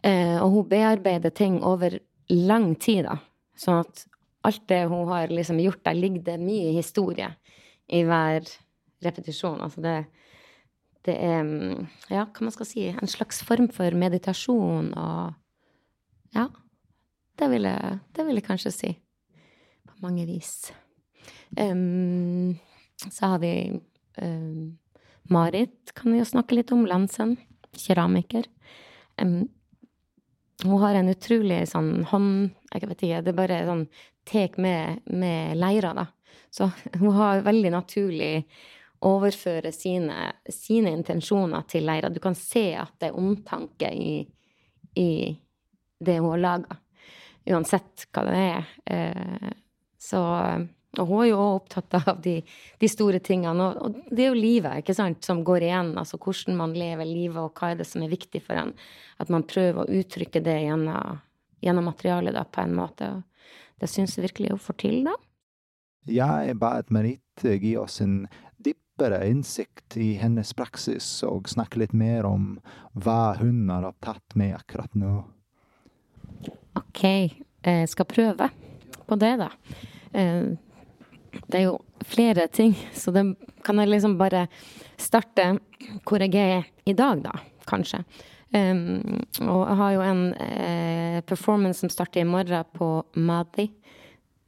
[0.02, 2.00] Uh, og hun bearbeider ting over
[2.32, 3.17] lang tid, da.
[3.60, 4.06] Sånn at
[4.48, 7.30] alt det hun har liksom gjort, der ligger det mye historie
[7.91, 8.48] i hver
[9.06, 9.62] repetisjon.
[9.62, 9.96] Altså det,
[11.06, 12.88] det er mm, Ja, hva man skal si?
[12.91, 15.38] En slags form for meditasjon og
[16.36, 16.48] Ja.
[17.39, 18.89] Det vil jeg, det vil jeg kanskje si.
[19.88, 20.70] På mange vis.
[21.58, 22.60] Um,
[23.10, 23.80] så har vi
[24.22, 24.78] um,
[25.32, 26.84] Marit, kan vi jo snakke litt om.
[26.86, 27.38] Lansen.
[27.74, 28.46] Keramiker.
[29.17, 29.48] Um,
[30.63, 32.52] hun har en utrolig sånn hånd...
[32.71, 33.86] Jeg vet ikke, det er bare sånn
[34.28, 36.06] tek med, med leira, da.
[36.52, 36.69] Så
[37.00, 38.34] hun har veldig naturlig
[39.08, 42.12] overføre sine, sine intensjoner til leira.
[42.13, 44.13] Du kan se at det er omtanke i,
[45.00, 45.12] i
[46.00, 46.78] det hun har laga.
[47.50, 48.69] Uansett hva det er.
[48.86, 49.50] Eh,
[50.02, 50.21] så
[51.00, 52.34] og hun er jo òg opptatt av de,
[52.82, 53.64] de store tingene.
[53.64, 55.94] Og, og, det er jo livet ikke sant, som går igjen.
[56.00, 58.74] Altså hvordan man lever livet, og hva er det som er viktig for en.
[59.22, 61.22] At man prøver å uttrykke det gjennom,
[61.64, 63.08] gjennom materialet da, på en måte.
[63.08, 65.16] Og det syns jeg virkelig hun får til, da.
[66.12, 68.26] Jeg ba at Merite gi oss en
[68.60, 72.56] dypere innsikt i hennes praksis, og snakke litt mer om
[72.98, 75.22] hva hun har opptatt med akkurat nå.
[76.80, 77.06] OK,
[77.62, 78.50] jeg skal prøve
[79.08, 79.52] på det, da.
[81.32, 83.24] Det er jo flere ting, så det
[83.63, 84.48] kan jeg liksom bare
[85.00, 85.54] starte
[86.08, 87.36] hvor jeg er i dag, da,
[87.70, 88.04] kanskje.
[88.52, 93.70] Um, og jeg har jo en uh, performance som starter i morgen på Madi.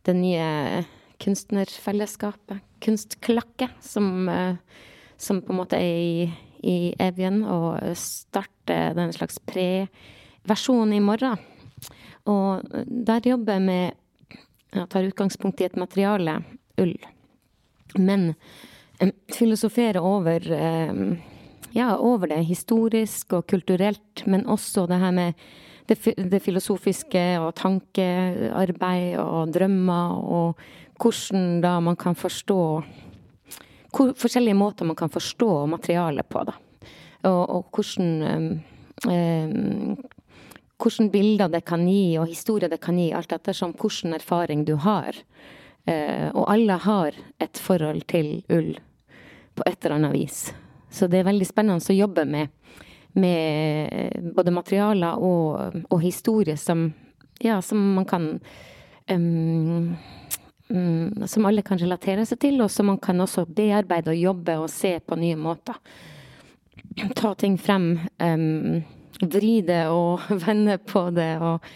[0.03, 0.83] Det nye
[1.23, 2.59] kunstnerfellesskapet.
[2.83, 4.57] Kunstklakke, som, uh,
[5.15, 6.27] som på en måte er i,
[6.67, 11.39] i Evjen, og starter den slags pre-versjon i morgen.
[12.27, 13.99] Og der jobber jeg med
[14.73, 16.39] Jeg tar utgangspunkt i et materiale
[16.81, 16.95] ull.
[17.97, 18.33] Men
[19.33, 20.47] filosofere over
[21.73, 25.39] ja, over det historisk og kulturelt, men også det her med
[25.89, 30.61] det, det filosofiske og tankearbeid og drømmer, og
[31.01, 32.59] hvordan da man kan forstå
[33.93, 36.53] hvor, Forskjellige måter man kan forstå materialet på, da.
[37.29, 38.61] Og, og hvordan
[39.05, 39.97] um,
[40.81, 44.75] hvordan bilder det kan gi, og historier det kan gi, alt ettersom hvilken erfaring du
[44.81, 45.13] har.
[45.85, 48.77] Eh, og alle har et forhold til ull
[49.53, 50.39] på et eller annet vis.
[50.93, 52.53] Så det er veldig spennende å jobbe med,
[53.19, 56.87] med både materialer og, og historie som,
[57.43, 58.27] ja, som man kan
[59.11, 59.95] um,
[61.27, 64.71] Som alle kan relatere seg til, og som man kan også bearbeide og jobbe og
[64.71, 65.75] se på nye måter.
[67.19, 67.99] Ta ting frem.
[68.17, 68.81] Um,
[69.21, 71.67] vri det og vende på det og,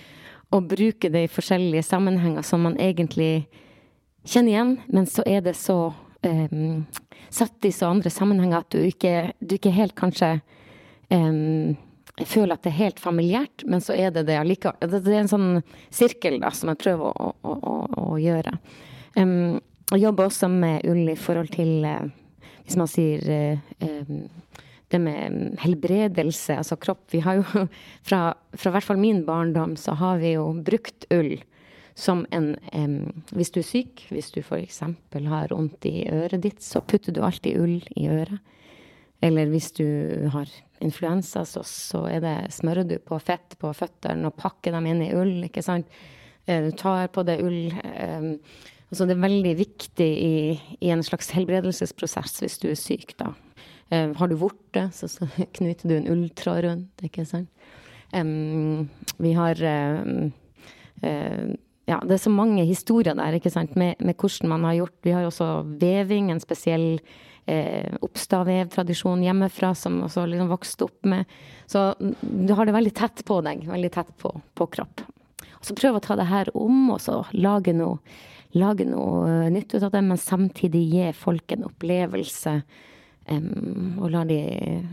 [0.56, 3.48] og bruke det i forskjellige sammenhenger som man egentlig
[4.28, 6.86] kjenner igjen, men så er det så um,
[7.30, 10.38] satt i så andre sammenhenger at du ikke, du ikke helt kanskje
[11.12, 11.78] um,
[12.26, 14.92] føler at det er helt familiært, men så er det det allikevel.
[14.92, 15.50] Det er en sånn
[15.94, 18.58] sirkel da, som jeg prøver å, å, å, å gjøre.
[19.18, 19.60] Um,
[19.94, 24.18] jeg jobber også med ull i forhold til, uh, hvis man sier uh,
[24.88, 27.06] det med helbredelse, altså kropp.
[27.12, 27.68] Vi har jo
[28.08, 31.38] fra, fra hvert fall min barndom så har vi jo brukt ull
[31.98, 34.84] som en um, Hvis du er syk, hvis du f.eks.
[34.84, 38.38] har vondt i øret ditt, så putter du alltid ull i øret.
[39.26, 39.88] Eller hvis du
[40.30, 40.52] har
[40.86, 45.14] influensa, så, så det, smører du på fett på føttene og pakker dem inn i
[45.18, 45.90] ull, ikke sant.
[46.46, 47.74] Eh, du tar på deg ull.
[47.74, 48.30] Um,
[48.92, 50.38] altså det er veldig viktig i,
[50.78, 53.34] i, en slags helbredelsesprosess hvis du er syk, da.
[53.90, 55.26] Um, har du vorte, så, så
[55.58, 57.50] knyter du en ulltråd rundt, ikke sant.
[58.14, 58.86] Um,
[59.18, 60.30] vi har um,
[61.02, 61.58] uh,
[61.88, 65.08] ja, det er så mange historier der, ikke sant, med, med, hvordan man har gjort
[65.08, 65.48] Vi har også
[65.80, 67.00] veving, en spesiell
[67.48, 71.38] eh, Oppstad-vevtradisjon hjemmefra som også liksom vokste opp med.
[71.66, 75.06] Så du har det veldig tett på deg, veldig tett på, på kropp.
[75.64, 78.04] Så prøv å ta det her om, og så lage noe,
[78.60, 82.60] lage noe eh, nytt ut av det, men samtidig gi folk en opplevelse,
[83.32, 84.42] um, og la de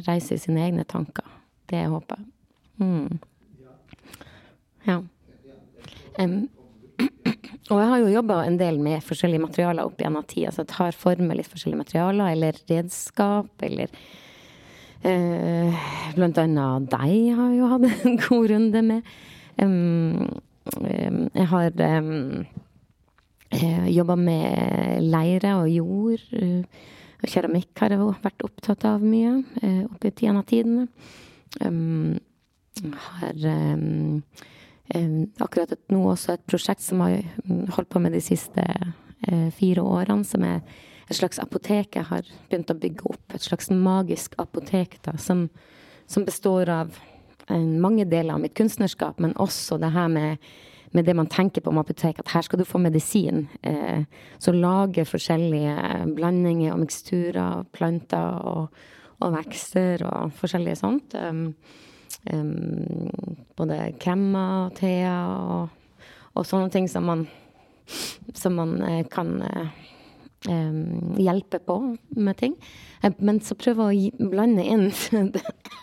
[0.06, 1.26] reise i sine egne tanker.
[1.70, 2.30] Det håper jeg.
[2.78, 3.18] Mm.
[4.86, 5.02] Ja.
[6.22, 6.44] Um,
[7.72, 10.50] og jeg har jo jobba en del med forskjellige materialer opp gjennom tida.
[10.52, 13.92] Så jeg tar for meg litt forskjellige materialer, eller redskap, eller
[15.08, 15.86] eh,
[16.16, 19.14] Blant annet deg har jeg jo hatt en god runde med.
[19.56, 20.28] Um,
[20.76, 22.44] um, jeg har um,
[23.94, 26.28] jobba med leire og jord.
[26.36, 26.92] Uh,
[27.24, 30.90] og keramikk har jeg vært opptatt av mye uh, opp i av tidene.
[31.64, 32.20] Um,
[33.08, 33.46] har
[34.92, 39.82] akkurat nå også et prosjekt som har mm, holdt på med de siste eh, fire
[39.82, 40.60] årene, som er
[41.08, 43.24] et slags apotek jeg har begynt å bygge opp.
[43.34, 45.48] Et slags magisk apotek da, som,
[46.06, 47.00] som består av
[47.52, 50.44] mange deler av mitt kunstnerskap, men også det her med,
[50.96, 53.46] med det man tenker på om apotek, at her skal du få medisin.
[53.62, 54.04] Eh,
[54.38, 58.84] så lage forskjellige blandinger og miksturer, planter og,
[59.20, 61.16] og vekster og forskjellige sånt.
[62.32, 63.10] Um,
[63.56, 65.72] både kremmer og teer og,
[66.34, 67.26] og, sånne ting som man,
[68.36, 69.34] som man uh, kan
[70.48, 71.78] um, hjelpe på
[72.16, 72.56] med ting.
[73.18, 74.88] Men så prøve å blande inn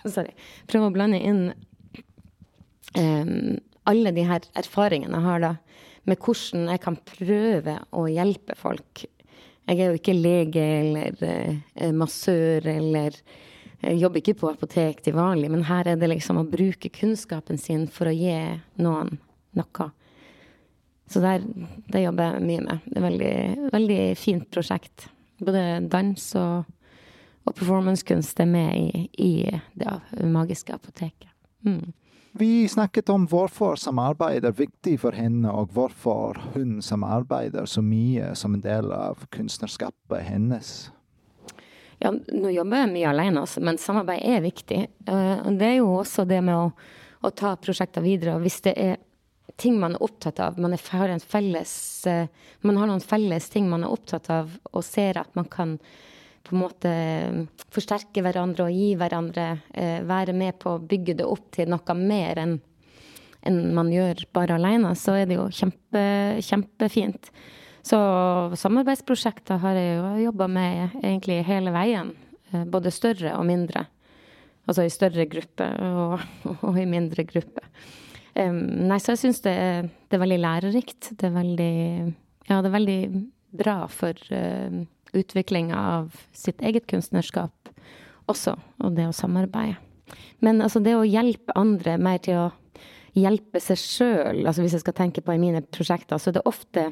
[0.09, 0.33] Sorry.
[0.69, 1.43] Prøve å blande inn
[2.97, 5.55] um, alle de her erfaringene jeg har da,
[6.09, 9.05] med hvordan jeg kan prøve å hjelpe folk.
[9.69, 13.17] Jeg er jo ikke lege eller massør eller
[13.81, 17.87] jobber ikke på apotek til vanlig, men her er det liksom å bruke kunnskapen sin
[17.91, 18.35] for å gi
[18.81, 19.17] noen
[19.57, 19.87] noe.
[21.11, 21.43] Så der,
[21.91, 22.83] det jobber jeg mye med.
[22.85, 23.33] Det er veldig,
[23.73, 25.09] veldig fint prosjekt.
[25.43, 26.69] Både dans og,
[27.43, 29.33] og performancekunst er med i, i
[29.75, 31.27] det magiske apoteket.
[31.67, 31.91] Mm.
[32.39, 38.31] Vi snakket om hvorfor samarbeid er viktig for henne, og hvorfor hun samarbeider så mye
[38.39, 40.93] som en del av kunstnerskapet hennes.
[42.01, 44.81] Ja, nå jobber jeg mye alene, altså, men samarbeid er viktig.
[45.05, 46.69] Eh, det er jo også det med å,
[47.21, 48.39] å ta prosjekter videre.
[48.41, 48.97] Hvis det er
[49.61, 51.73] ting man er opptatt av, man, har felles,
[52.09, 52.25] eh,
[52.65, 55.77] man har noen felles ting man er opptatt av, og ser at man kan
[56.41, 59.45] på en måte mm, forsterke hverandre og gi hverandre
[59.77, 62.57] eh, Være med på å bygge det opp til noe mer enn
[63.73, 66.01] man gjør bare alene, så er det jo kjempe,
[66.45, 67.29] kjempefint.
[67.85, 67.97] Så
[68.61, 72.13] samarbeidsprosjekter har jeg jo jobba med egentlig hele veien.
[72.51, 73.87] Eh, både større og mindre.
[74.69, 76.21] Altså i større gruppe og,
[76.67, 77.65] og i mindre gruppe.
[78.31, 79.53] Um, nei, så jeg syns det,
[80.07, 81.11] det, er veldig lærerikt.
[81.19, 81.73] Det er veldig
[82.47, 83.01] Ja, det er veldig
[83.59, 84.77] bra for uh,
[85.17, 87.71] utviklinga av sitt eget kunstnerskap
[88.31, 89.79] også, og det å samarbeide.
[90.43, 92.47] Men altså det å hjelpe andre mer til å
[93.17, 96.47] hjelpe seg sjøl, altså hvis jeg skal tenke på i mine prosjekter, så er det
[96.47, 96.87] ofte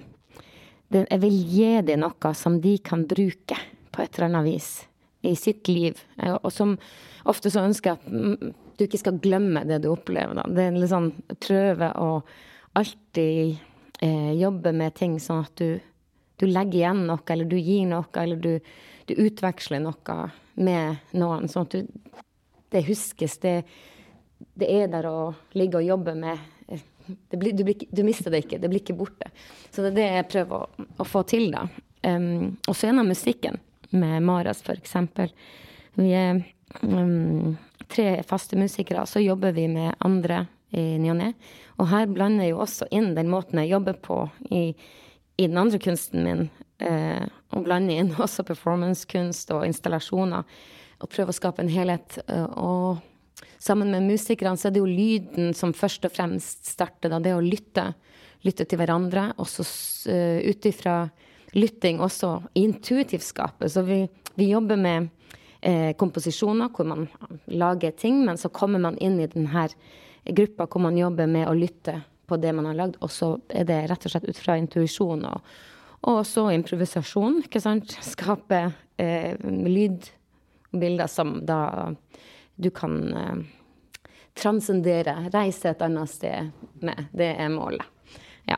[0.89, 3.57] Jeg vil gi dem noe som de kan bruke
[3.93, 4.69] på et eller annet vis
[5.21, 5.99] i sitt liv.
[6.41, 6.77] Og som
[7.29, 10.37] ofte så ønsker jeg at du ikke skal glemme det du opplever.
[10.39, 10.47] Da.
[10.47, 11.11] Det er litt sånn
[11.43, 12.09] prøve å
[12.79, 13.59] alltid
[14.01, 15.77] eh, jobbe med ting sånn at du
[16.39, 18.53] du legger igjen noe, eller du gir noe, eller du,
[19.09, 20.19] du utveksler noe
[20.55, 21.49] med noen.
[21.51, 22.21] Sånn at du,
[22.71, 23.35] det huskes.
[23.43, 23.55] Det,
[24.55, 25.17] det er der å
[25.59, 26.39] ligge og jobbe med.
[27.31, 28.59] Blir, du, blir, du, mister det ikke.
[28.61, 29.31] Det blir ikke borte.
[29.71, 31.65] Så det er det jeg prøver å, å få til, da.
[32.05, 34.95] Um, og så gjennom musikken, med Maras f.eks.
[35.97, 36.43] Vi er
[36.85, 37.57] um,
[37.89, 41.33] tre faste musikere, så jobber vi med andre i ny og ne.
[41.81, 44.63] Og her blander jeg jo også inn den måten jeg jobber på i
[45.39, 46.49] i den andre kunsten min
[46.79, 50.45] Uh, og blander inn også performancekunst og installasjoner.
[51.03, 52.15] Og prøver å skape en helhet.
[52.29, 53.01] Uh, og
[53.59, 57.11] sammen med musikerne så er det jo lyden som først og fremst starter.
[57.11, 57.91] Da, det å lytte.
[58.47, 59.33] Lytte til hverandre.
[59.37, 61.01] Og så uh, ut ifra
[61.57, 63.69] lytting også intuitivt skape.
[63.69, 64.03] Så vi,
[64.35, 65.09] vi jobber med
[65.61, 67.07] eh, komposisjoner hvor man
[67.45, 69.67] lager ting, men så kommer man inn i denne
[70.29, 73.65] gruppa hvor man jobber med å lytte på det man har lagd, og så er
[73.65, 75.47] det rett og slett ut fra intuisjon og,
[76.05, 77.95] og også improvisasjon, ikke sant.
[78.05, 78.59] Skape
[79.01, 81.89] eh, lydbilder som da
[82.59, 83.35] du kan eh,
[84.41, 86.51] transcendere, reise et annet sted
[86.83, 87.05] med.
[87.11, 87.85] Det er målet.
[88.47, 88.57] Ja.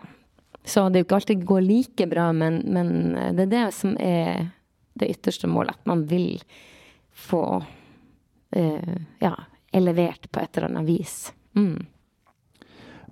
[0.64, 3.68] Så det er jo ikke alltid går like bra, men, men eh, det er det
[3.78, 4.49] som er
[4.93, 5.78] det ytterste målet.
[5.78, 6.41] At man vil
[7.12, 7.43] få
[8.56, 9.34] uh, ja,
[9.72, 11.34] elevert på et eller annet vis.
[11.56, 11.86] Mm.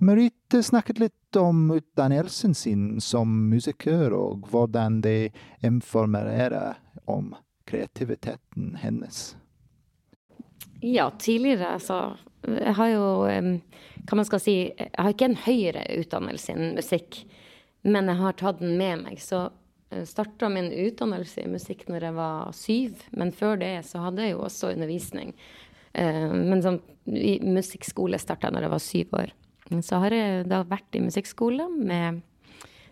[0.00, 5.32] Merite snakket litt om utdannelsen sin som musiker, og hvordan det
[5.62, 7.34] informerer om
[7.68, 9.36] kreativiteten hennes.
[10.80, 12.16] Ja, tidligere, altså.
[12.46, 17.22] Jeg har jo, hva man skal si, jeg har ikke en høyere utdannelse innen musikk,
[17.84, 19.20] men jeg har tatt den med meg.
[19.20, 19.48] Så
[19.90, 24.24] jeg starta min utdannelse i musikk når jeg var syv, men før det så hadde
[24.24, 25.34] jeg jo også undervisning.
[25.92, 26.80] Eh, men sånn,
[27.44, 29.36] musikkskole starta jeg når jeg var syv år.
[29.86, 32.24] Så har jeg da vært i musikkskole med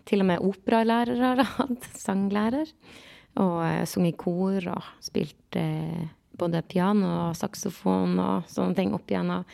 [0.09, 2.71] til og med operalærere har hatt, sanglærer.
[3.39, 6.07] Og uh, sunget i kor og spilt uh,
[6.39, 9.45] både piano og saksofon og sånne ting opp igjennom.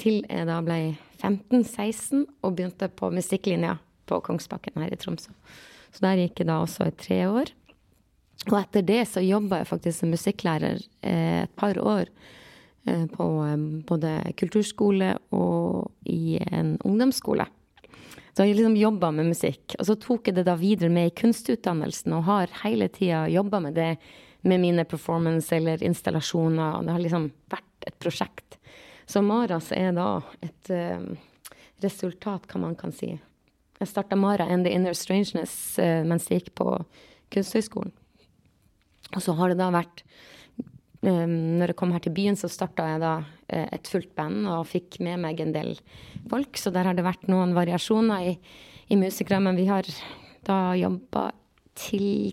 [0.00, 0.78] Til jeg da ble
[1.22, 3.76] 15-16 og begynte på musikklinja
[4.10, 5.30] på Kongsbakken her i Tromsø.
[5.94, 7.52] Så der gikk jeg da også i tre år.
[8.50, 12.10] Og etter det så jobba jeg faktisk som musikklærer eh, et par år
[12.86, 13.56] Eh, på eh,
[13.88, 17.46] både kulturskole og i en ungdomsskole.
[18.34, 19.76] Så jeg liksom jobba med musikk.
[19.78, 23.62] Og så tok jeg det da videre med i kunstutdannelsen og har hele tida jobba
[23.64, 23.94] med det
[24.44, 26.82] med mine performance eller installasjoner.
[26.84, 28.58] Det har liksom vært et prosjekt.
[29.06, 30.08] Så Maras er da
[30.44, 31.04] et uh,
[31.84, 33.14] resultat, hva man kan si.
[33.80, 36.68] Jeg starta Mara and the Inner Strangeness uh, mens jeg gikk på
[37.34, 37.92] Kunsthøgskolen.
[39.14, 40.04] Og så har det da vært
[41.04, 43.10] når jeg kom her til byen, så starta jeg da
[43.52, 45.74] et fullt band og fikk med meg en del
[46.30, 46.56] folk.
[46.56, 48.32] Så der har det vært noen variasjoner i,
[48.88, 49.42] i musikere.
[49.44, 49.84] Men vi har
[50.48, 51.26] da jobba
[51.76, 52.32] til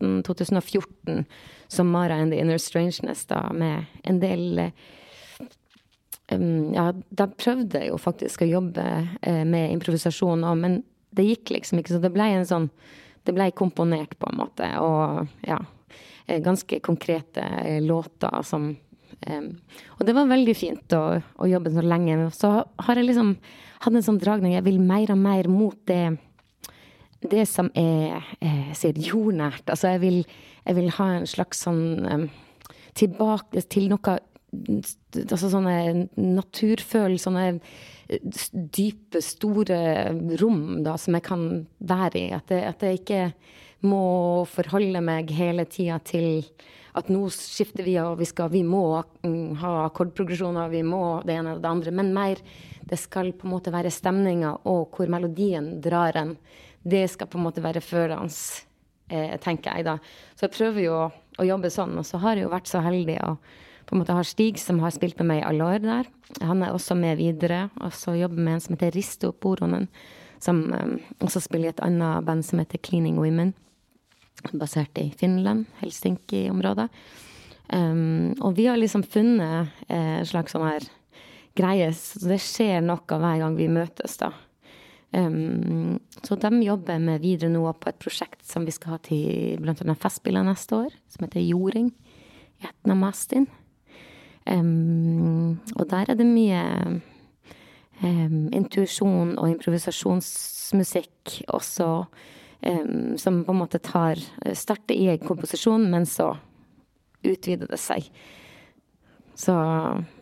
[0.00, 1.24] 2013-2014
[1.68, 4.70] som Mara and the Inner Strangeness, da, med en del
[6.32, 8.86] um, Ja, da prøvde jeg jo faktisk å jobbe
[9.26, 10.80] uh, med improvisasjon òg, men
[11.14, 11.96] det gikk liksom ikke.
[11.96, 12.70] Så det ble en sånn
[13.26, 14.66] Det blei komponert, på en måte.
[14.80, 15.58] Og ja
[16.30, 18.76] Eh, ganske konkrete låter som
[19.98, 22.14] Og det var veldig fint å, å jobbe så lenge.
[22.32, 23.34] Så har jeg liksom
[23.84, 24.54] hatt en sånn dragning.
[24.54, 26.16] Jeg vil mer og mer mot det
[27.20, 29.66] det som er jeg sier, jordnært.
[29.68, 30.18] Altså jeg vil,
[30.64, 32.28] jeg vil, ha en slags sånn
[32.98, 34.16] Tilbake til noe
[34.50, 37.60] Altså sånne naturfølelser, sånne
[38.74, 39.78] dype, store
[40.40, 41.44] rom da, som jeg kan
[41.78, 42.24] være i.
[42.34, 43.20] At jeg, at jeg ikke
[43.86, 44.02] må
[44.50, 46.42] forholde meg hele tida til
[46.98, 48.82] at nå skifter vi, og vi, skal, vi må
[49.22, 51.94] mm, ha akkordprogresjoner, vi må det ene og det andre.
[51.94, 52.42] Men mer
[52.90, 56.34] det skal på en måte være stemninga og hvor melodien drar en.
[56.82, 58.32] Det skal på en måte være førende,
[59.10, 59.98] eh, tenker jeg da.
[60.36, 61.08] Så jeg prøver jo å,
[61.38, 61.96] å, jobbe sånn.
[62.00, 63.34] Og så har jeg jo vært så heldig å
[63.88, 66.10] på en måte ha Stig, som har spilt med meg i alle år der.
[66.46, 67.68] Han er også med videre.
[67.82, 69.88] Og så jobber med en som heter Risto Poronen,
[70.40, 73.52] som eh, også spiller i et annet band som heter Cleaning Women
[74.52, 76.88] basert i Finland, Helsinki-området.
[77.72, 80.86] Um, og vi har liksom funnet eh, en slags sånn her
[81.58, 84.32] greie, så det skjer noe hver gang vi møtes, da.
[85.10, 89.58] Um, så de jobber med videre nå på et prosjekt som vi skal ha til
[89.66, 91.90] annet Festspillene neste år, som heter Jording
[92.60, 93.48] i Etnamastin.
[94.46, 96.62] Um, og der er det mye
[98.02, 101.90] um, intuisjon og improvisasjonsmusikk også
[103.16, 106.34] som på en måte tar eh, Starter i en komposisjon, men så
[107.24, 108.10] utvider det seg.
[109.36, 109.54] Så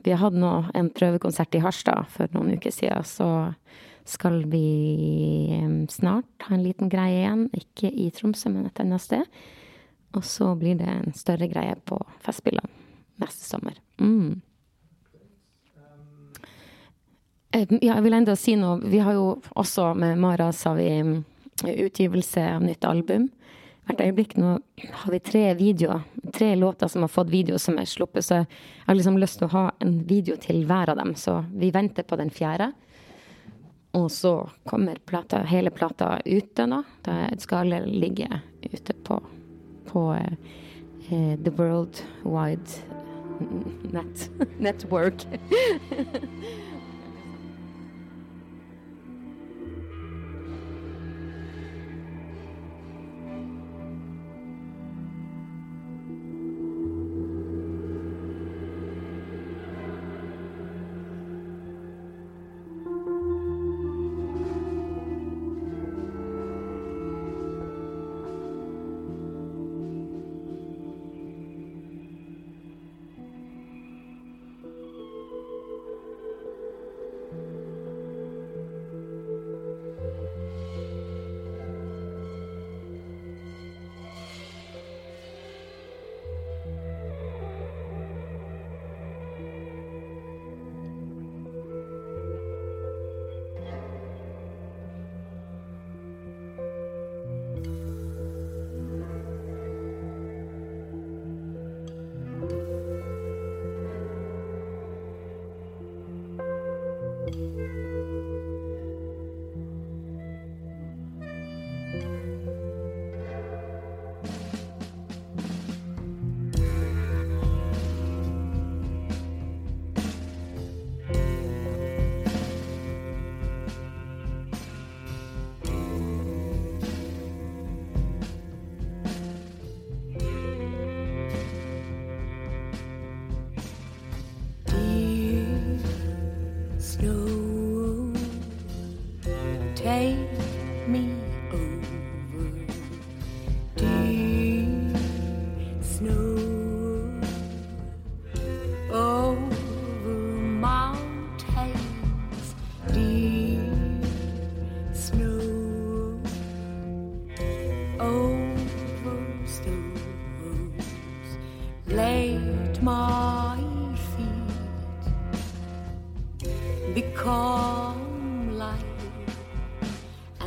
[0.05, 3.07] vi hatt nå en prøvekonsert i Harstad for noen uker siden.
[3.07, 3.26] Så
[4.09, 5.59] skal vi
[5.93, 7.47] snart ha en liten greie igjen.
[7.57, 9.41] Ikke i Tromsø, men et annet sted.
[10.17, 12.79] Og så blir det en større greie på Festspillene
[13.19, 13.75] neste sommer.
[14.01, 14.41] Mm.
[17.51, 18.79] Ja, jeg vil enda si noe.
[18.85, 20.89] Vi har jo også med Mara sa vi
[21.65, 23.29] utgivelse av nytt album.
[23.89, 24.59] Hvert øyeblikk nå
[25.03, 26.03] har vi tre videoer,
[26.35, 28.27] tre låter som har fått video som er sluppet.
[28.27, 28.49] Så jeg
[28.87, 31.15] har liksom lyst til å ha en video til hver av dem.
[31.17, 32.75] Så vi venter på den fjerde.
[33.97, 36.82] Og så kommer plata, hele plata ute, da.
[37.03, 38.28] Da skal alle ligge
[38.62, 39.22] ute på,
[39.89, 42.97] på eh, The World Wide
[43.93, 45.26] Net Network.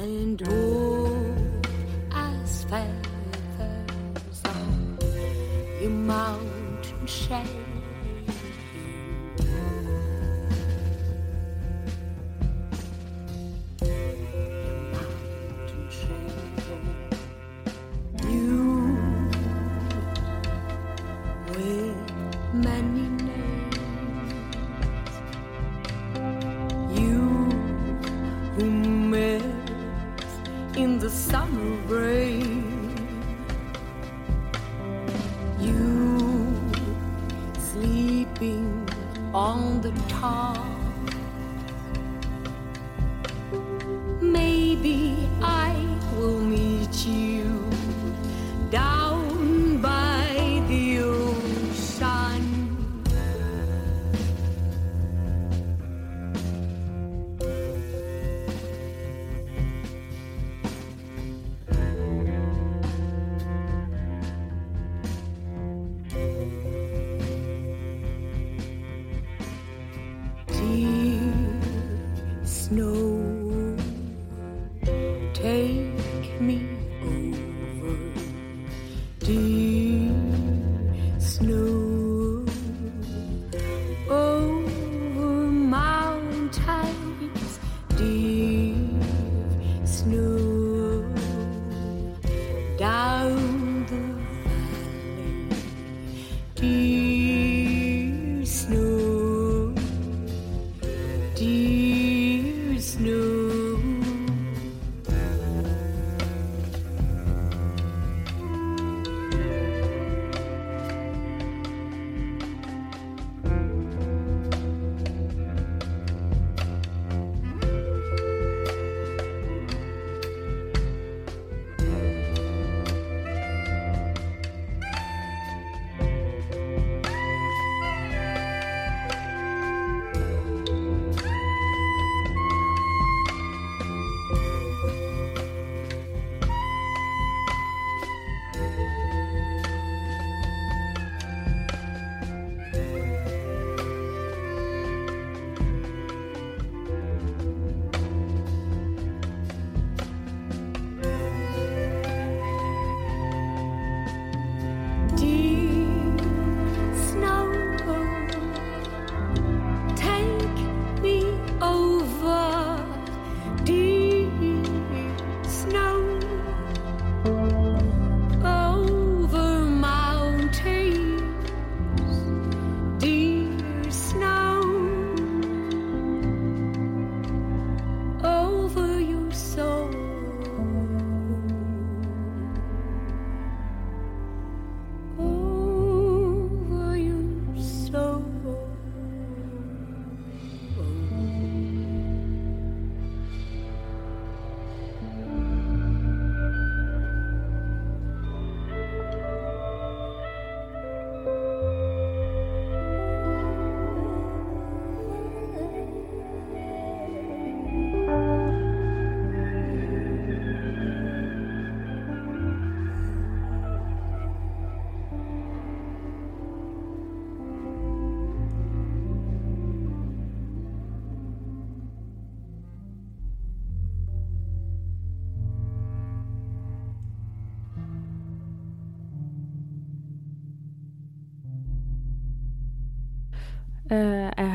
[0.02, 1.36] and oh,
[2.12, 4.98] as feathers on
[5.80, 7.61] your mountain shade.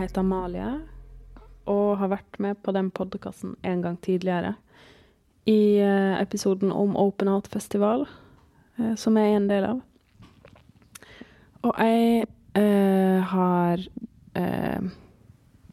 [0.07, 0.69] Heter Amalie
[1.67, 4.55] og har vært med på den podkasten en gang tidligere.
[5.51, 8.07] I eh, episoden om Open Out Festival,
[8.79, 9.81] eh, som jeg er en del av.
[11.67, 12.27] Og jeg
[12.59, 13.83] eh, har
[14.39, 14.87] eh,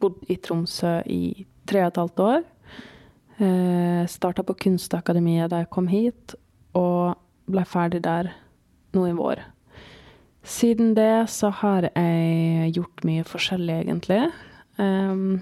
[0.02, 2.44] bodd i Tromsø i tre og et halvt år.
[3.38, 6.38] Eh, Starta på Kunstakademiet da jeg kom hit,
[6.74, 7.14] og
[7.46, 8.34] ble ferdig der
[8.98, 9.46] nå i vår.
[10.44, 14.26] Siden det så har jeg gjort mye forskjellig, egentlig.
[14.76, 15.40] Um,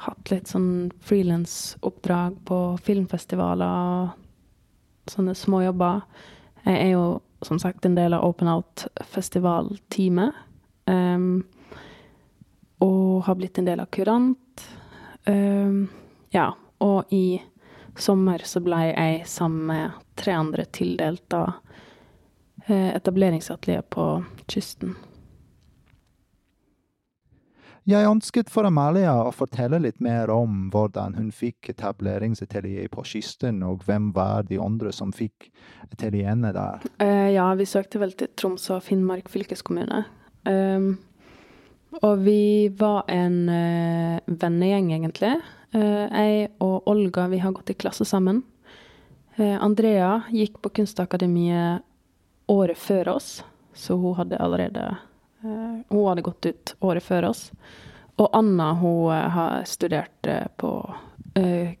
[0.00, 6.00] hatt litt sånn frilansoppdrag på filmfestivaler og sånne småjobber.
[6.64, 7.04] Jeg er jo
[7.44, 10.32] som sagt en del av Open Out-festivalteamet.
[10.88, 11.44] Um,
[12.80, 14.64] og har blitt en del av Kurant.
[15.28, 15.88] Um,
[16.32, 16.48] ja,
[16.80, 17.40] og i
[18.00, 21.58] sommer så ble jeg sammen med tre andre tildelt eh,
[22.68, 24.04] etableringsatelier på
[24.50, 24.96] kysten.
[27.88, 33.62] Jeg ønsket for Amalia å fortelle litt mer om hvordan hun fikk etableringsatelier på kysten,
[33.66, 35.48] og hvem var de andre som fikk
[35.88, 36.84] atelierene der.
[37.02, 40.04] Eh, ja, vi søkte vel til Troms og Finnmark fylkeskommune.
[40.50, 40.92] Ehm,
[42.02, 45.34] og vi var en eh, vennegjeng, egentlig.
[45.72, 48.44] Eh, jeg og Olga, vi har gått i klasse sammen.
[49.34, 51.86] Eh, Andrea gikk på Kunstakademiet
[52.50, 53.44] året før oss,
[53.74, 54.96] så hun hadde allerede
[55.44, 57.50] uh, Hun hadde gått ut året før oss.
[58.18, 60.72] Og Anna, hun uh, har studert eh, på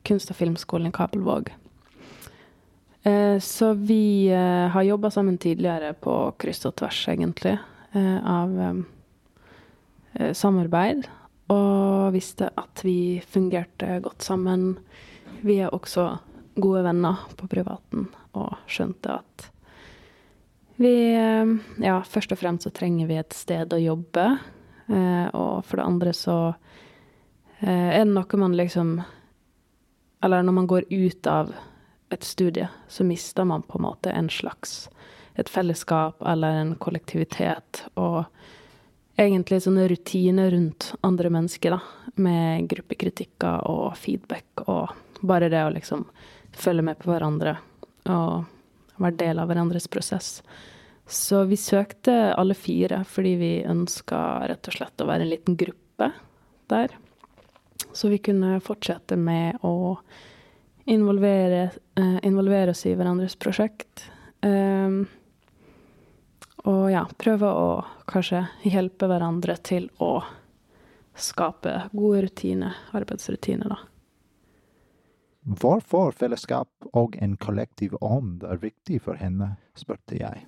[0.06, 1.48] Kunst- og filmskolen i Kabelvåg.
[3.02, 7.56] Eh, så vi har jobba sammen tidligere på kryss og tvers, egentlig,
[8.22, 8.84] av um,
[10.14, 11.08] samarbeid.
[11.50, 14.78] Og visste at vi fungerte godt sammen.
[15.42, 16.06] Vi er også
[16.54, 18.06] gode venner på privaten
[18.38, 19.50] og skjønte at
[20.80, 21.54] vi eh,
[21.84, 24.26] Ja, først og fremst så trenger vi et sted å jobbe.
[24.88, 26.36] Eh, og for det andre så
[27.60, 28.94] eh, er det noe man liksom
[30.24, 31.52] Eller når man går ut av
[32.10, 34.88] et studie, så mister man på en måte en slags
[35.38, 37.84] et fellesskap eller en kollektivitet.
[37.94, 38.24] Og
[39.20, 42.10] egentlig sånne rutiner rundt andre mennesker, da.
[42.20, 46.02] Med gruppekritikker og feedback og bare det å liksom
[46.56, 47.54] følge med på hverandre
[48.10, 48.48] og
[49.00, 50.40] være del av hverandres prosess.
[51.10, 54.18] Så vi søkte alle fire fordi vi ønska
[54.50, 56.12] rett og slett å være en liten gruppe
[56.70, 56.94] der.
[57.92, 59.98] Så vi kunne fortsette med å
[60.90, 64.06] involvere, eh, involvere oss i hverandres prosjekt.
[64.42, 65.06] Um,
[66.64, 67.68] og ja, prøve å
[68.08, 70.22] kanskje hjelpe hverandre til å
[71.20, 73.89] skape gode rutiner, arbeidsrutiner, da.
[75.40, 80.44] Hvorfor fellesskap og en kollektiv ånd er viktig for henne, spurte jeg.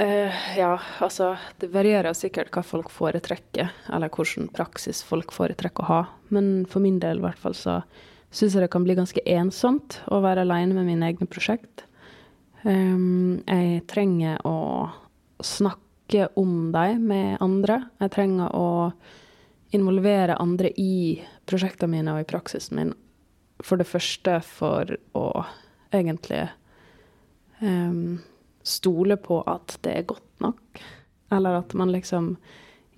[0.00, 0.72] Uh, ja,
[1.04, 6.00] altså det varierer sikkert hva folk foretrekker, eller hvilken praksis folk foretrekker å ha.
[6.34, 7.78] Men for min del i hvert fall så
[8.32, 11.84] syns jeg det kan bli ganske ensomt å være alene med mine egne prosjekt.
[12.64, 14.90] Um, jeg trenger å
[15.44, 17.82] snakke om dem med andre.
[18.02, 18.68] Jeg trenger å
[19.76, 22.92] involvere andre i prosjektene mine og i praksisen min.
[23.62, 25.26] For det første for å
[25.94, 26.44] egentlig
[27.60, 28.18] um,
[28.62, 30.82] stole på at det er godt nok.
[31.32, 32.34] Eller at man liksom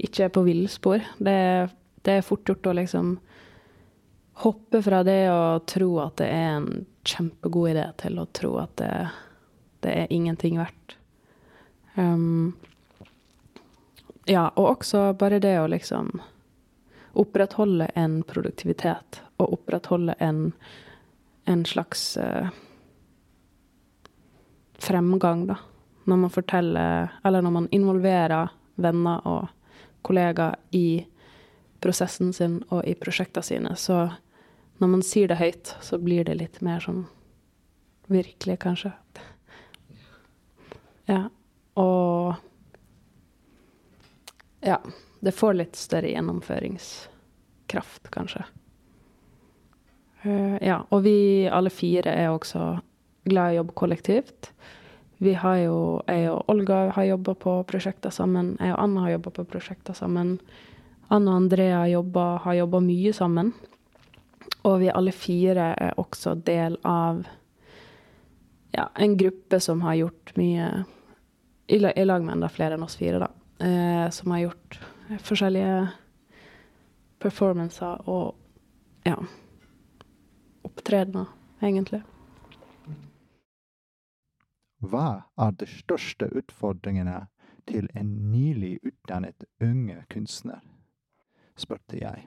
[0.01, 1.05] ikke er på villspor.
[1.19, 1.39] Det,
[2.03, 3.15] det er fort gjort å liksom
[4.45, 6.69] hoppe fra det å tro at det er en
[7.07, 8.93] kjempegod idé, til å tro at det,
[9.85, 10.97] det er ingenting verdt.
[11.95, 12.57] Um,
[14.27, 16.17] ja, og også bare det å liksom
[17.15, 20.53] opprettholde en produktivitet og opprettholde en,
[21.45, 22.49] en slags uh,
[24.79, 25.57] fremgang, da.
[26.05, 29.49] Når man forteller Eller når man involverer venner og
[30.03, 31.07] kollegaer i
[31.81, 34.11] prosessen sin og i prosjektene sine, så
[34.79, 37.07] når man sier det høyt, så blir det litt mer sånn
[38.13, 38.93] virkelig, kanskje.
[41.09, 41.29] Ja.
[41.75, 42.35] Og
[44.61, 44.81] Ja.
[45.25, 48.45] Det får litt større gjennomføringskraft, kanskje.
[50.25, 50.81] Uh, ja.
[50.91, 51.17] Og vi
[51.53, 52.79] alle fire er også
[53.29, 54.51] glad i å jobbe kollektivt.
[55.23, 58.57] Vi har jo, Jeg og Olga har jobba på prosjekter sammen.
[58.61, 60.39] Jeg og Anna har jobba på prosjekter sammen.
[61.09, 63.53] Anna og Andrea jobber, har jobba mye sammen.
[64.65, 67.23] Og vi alle fire er også del av
[68.75, 70.85] ja, en gruppe som har gjort mye
[71.69, 73.31] I, lag med enda flere enn oss fire, da.
[73.65, 74.81] Eh, som har gjort
[75.25, 75.79] forskjellige
[77.23, 78.35] performancer og
[79.09, 79.17] ja
[80.65, 81.31] opptredener,
[81.63, 82.03] egentlig.
[84.85, 87.25] Hva er de største utfordringene
[87.69, 90.61] til en nylig utdannet unge kunstner?
[91.57, 92.25] spurte jeg.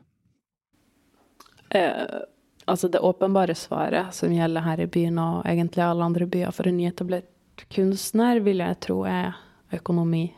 [1.69, 2.19] Eh,
[2.65, 6.69] altså det åpenbare svaret som gjelder her i byen og egentlig alle andre byer for
[6.69, 9.35] en nyetablert kunstner, vil jeg tro er
[9.73, 10.29] økonomi.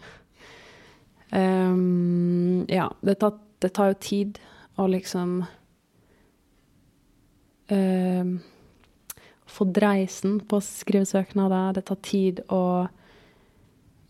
[1.30, 4.40] Um, ja, det tar, det tar, jo tid
[4.80, 5.44] å liksom
[7.72, 8.40] um,
[9.50, 11.74] Få dreisen på å skrive søknader.
[11.74, 12.86] Det tar tid å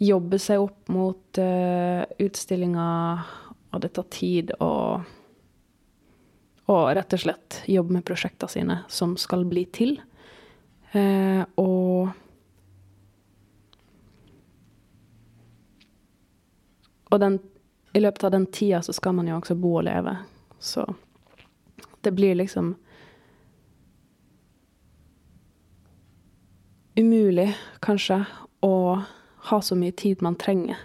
[0.03, 3.23] jobbe seg opp mot eh, utstillinger,
[3.71, 4.73] og det tar tid å
[6.69, 9.95] og rett og slett jobbe med prosjektene sine som skal bli til.
[10.91, 12.11] Eh, og
[17.09, 17.39] Og den,
[17.93, 20.11] i løpet av den tida så skal man jo også bo og leve.
[20.61, 20.83] Så
[22.05, 22.75] det blir liksom
[26.99, 28.23] umulig, kanskje,
[28.65, 28.99] å
[29.49, 30.77] ha så mye tid man trenger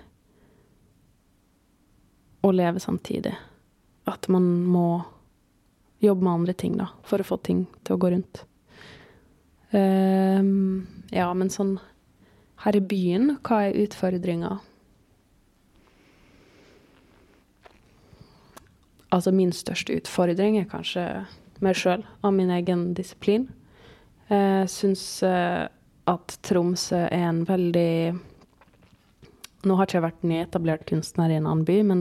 [2.45, 3.35] å leve samtidig.
[4.07, 4.89] At man må
[6.05, 8.45] jobbe med andre ting, da, for å få ting til å gå rundt.
[9.75, 11.79] Um, ja, men sånn
[12.65, 14.59] her i byen, hva er utfordringa?
[19.15, 21.05] Altså min største utfordring er kanskje
[21.65, 23.47] meg sjøl, av min egen disiplin.
[24.29, 25.67] Jeg syns eh,
[26.11, 28.15] at Tromsø er en veldig
[29.65, 32.01] Nå har ikke jeg vært nyetablert kunstner i en annen by, men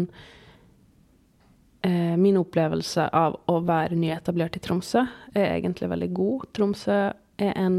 [1.87, 6.43] eh, min opplevelse av å være nyetablert i Tromsø er egentlig veldig god.
[6.51, 6.97] Tromsø
[7.39, 7.77] er en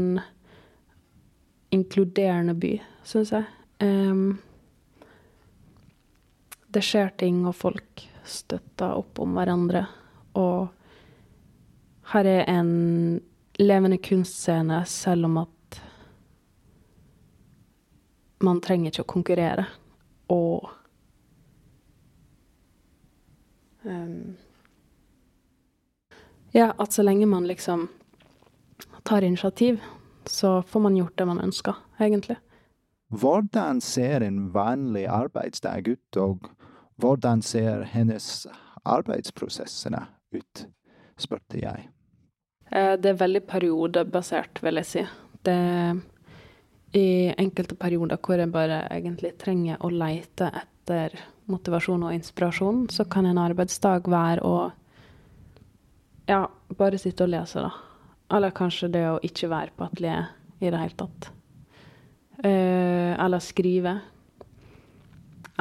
[1.75, 2.73] inkluderende by,
[3.05, 3.45] syns jeg.
[3.83, 4.39] Um,
[6.73, 9.85] det skjer ting, og folk støtter opp om hverandre.
[10.35, 10.67] Og
[12.11, 12.71] her er en
[13.61, 15.54] levende kunstscene, selv om at
[18.45, 19.67] man trenger ikke å konkurrere.
[20.33, 20.69] Og
[23.83, 24.35] um,
[26.55, 27.89] Ja, at så lenge man liksom
[29.03, 29.81] tar initiativ,
[30.25, 32.37] så får man gjort det man ønsker, egentlig.
[33.11, 36.47] Hvordan ser en vanlig arbeidsdag ut, og
[36.95, 38.47] hvordan ser hennes
[38.85, 40.65] arbeidsprosessene ut,
[41.19, 41.89] spurte jeg.
[42.71, 45.05] Eh, Det er veldig periodebasert, vil jeg si.
[45.45, 46.01] Det er
[46.95, 51.15] i enkelte perioder hvor jeg bare egentlig trenger å leite etter
[51.51, 54.55] motivasjon og inspirasjon, så kan en arbeidsdag være å
[56.25, 56.45] ja,
[56.77, 57.71] bare sitte og lese, da.
[58.33, 61.27] Eller kanskje det å ikke være på atelier i det hele tatt.
[62.39, 63.99] Eh, eller skrive.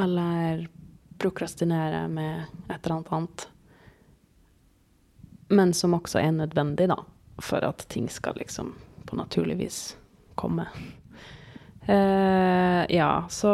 [0.00, 0.64] Eller
[1.20, 3.46] prokrastinere med et eller annet annet.
[5.52, 7.02] Men som også er nødvendig, da,
[7.42, 8.72] for at ting skal liksom
[9.04, 9.80] på naturlig vis
[10.40, 10.66] komme.
[11.86, 13.50] Eh, ja, så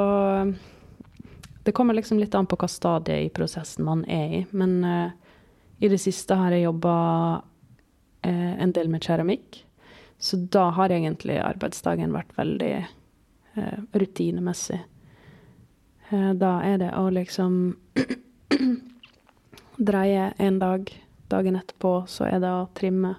[1.63, 4.45] Det kommer liksom litt an på hva stadie i prosessen man er i.
[4.51, 5.11] Men uh,
[5.79, 6.95] i det siste har jeg jobba
[8.27, 9.65] uh, en del med keramikk.
[10.21, 14.83] Så da har egentlig arbeidsdagen vært veldig eh, rutinemessig.
[16.11, 17.55] Eh, da er det å liksom
[19.91, 20.93] dreie en dag.
[21.33, 23.15] Dagen etterpå så er det å trimme.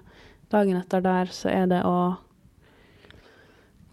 [0.54, 2.14] Dagen etter der så er det å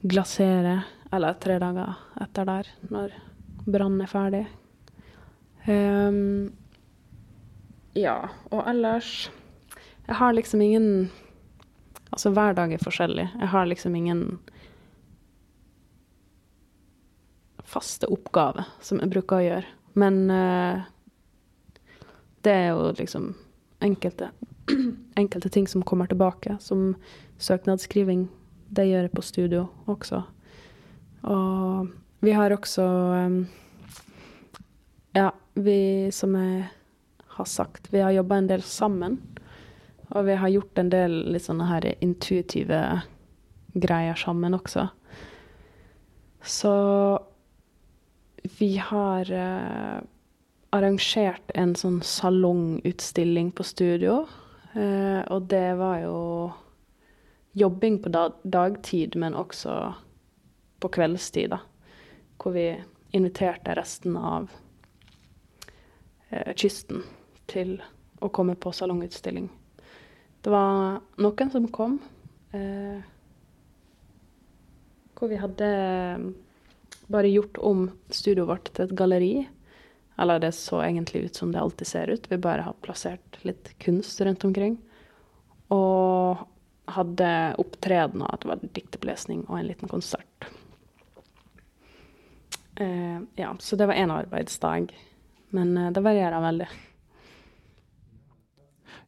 [0.05, 0.83] glasere.
[1.11, 3.13] Eller tre dager etter der, når
[3.65, 4.43] brannen er ferdig.
[5.65, 6.51] Um,
[7.93, 9.29] ja, og ellers
[10.07, 11.11] Jeg har liksom ingen
[12.09, 13.27] Altså, hver dag er forskjellig.
[13.39, 14.39] Jeg har liksom ingen
[17.61, 19.75] faste oppgaver som jeg bruker å gjøre.
[19.93, 20.87] Men uh,
[22.41, 23.29] det er jo liksom
[23.85, 24.31] enkelte,
[25.21, 26.95] enkelte ting som kommer tilbake, som
[27.37, 28.25] søknadsskriving.
[28.73, 30.23] Det gjør jeg på studio også.
[31.27, 31.89] Og
[32.19, 32.85] vi har også
[35.15, 36.67] Ja, vi, som jeg
[37.39, 39.17] har sagt, vi har jobba en del sammen.
[40.09, 42.79] Og vi har gjort en del litt sånne her intuitive
[43.73, 44.87] greier sammen også.
[46.41, 46.73] Så
[48.59, 49.99] vi har eh,
[50.75, 54.23] arrangert en sånn salongutstilling på studio.
[54.73, 56.19] Eh, og det var jo
[57.59, 59.75] jobbing på da dagtid, men også
[60.79, 61.59] på kveldstid, da.
[62.39, 62.67] Hvor vi
[63.11, 64.49] inviterte resten av
[66.29, 67.03] eh, kysten
[67.49, 67.79] til
[68.19, 69.49] å komme på salongutstilling.
[70.41, 71.97] Det var noen som kom,
[72.55, 72.99] eh,
[75.19, 75.69] hvor vi hadde
[77.09, 79.33] bare gjort om studioet vårt til et galleri.
[80.19, 82.31] Eller det så egentlig ut som det alltid ser ut.
[82.31, 84.77] Vi bare har plassert litt kunst rundt omkring.
[85.73, 86.45] Og
[86.89, 87.29] hadde
[87.61, 90.49] opptredener, det var diktopplesning og en liten konsert.
[92.79, 94.93] Eh, ja, så det var én arbeidsdag.
[95.49, 96.69] Men eh, det varierer veldig.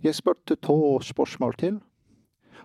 [0.01, 1.79] Jeg spurte to spørsmål til.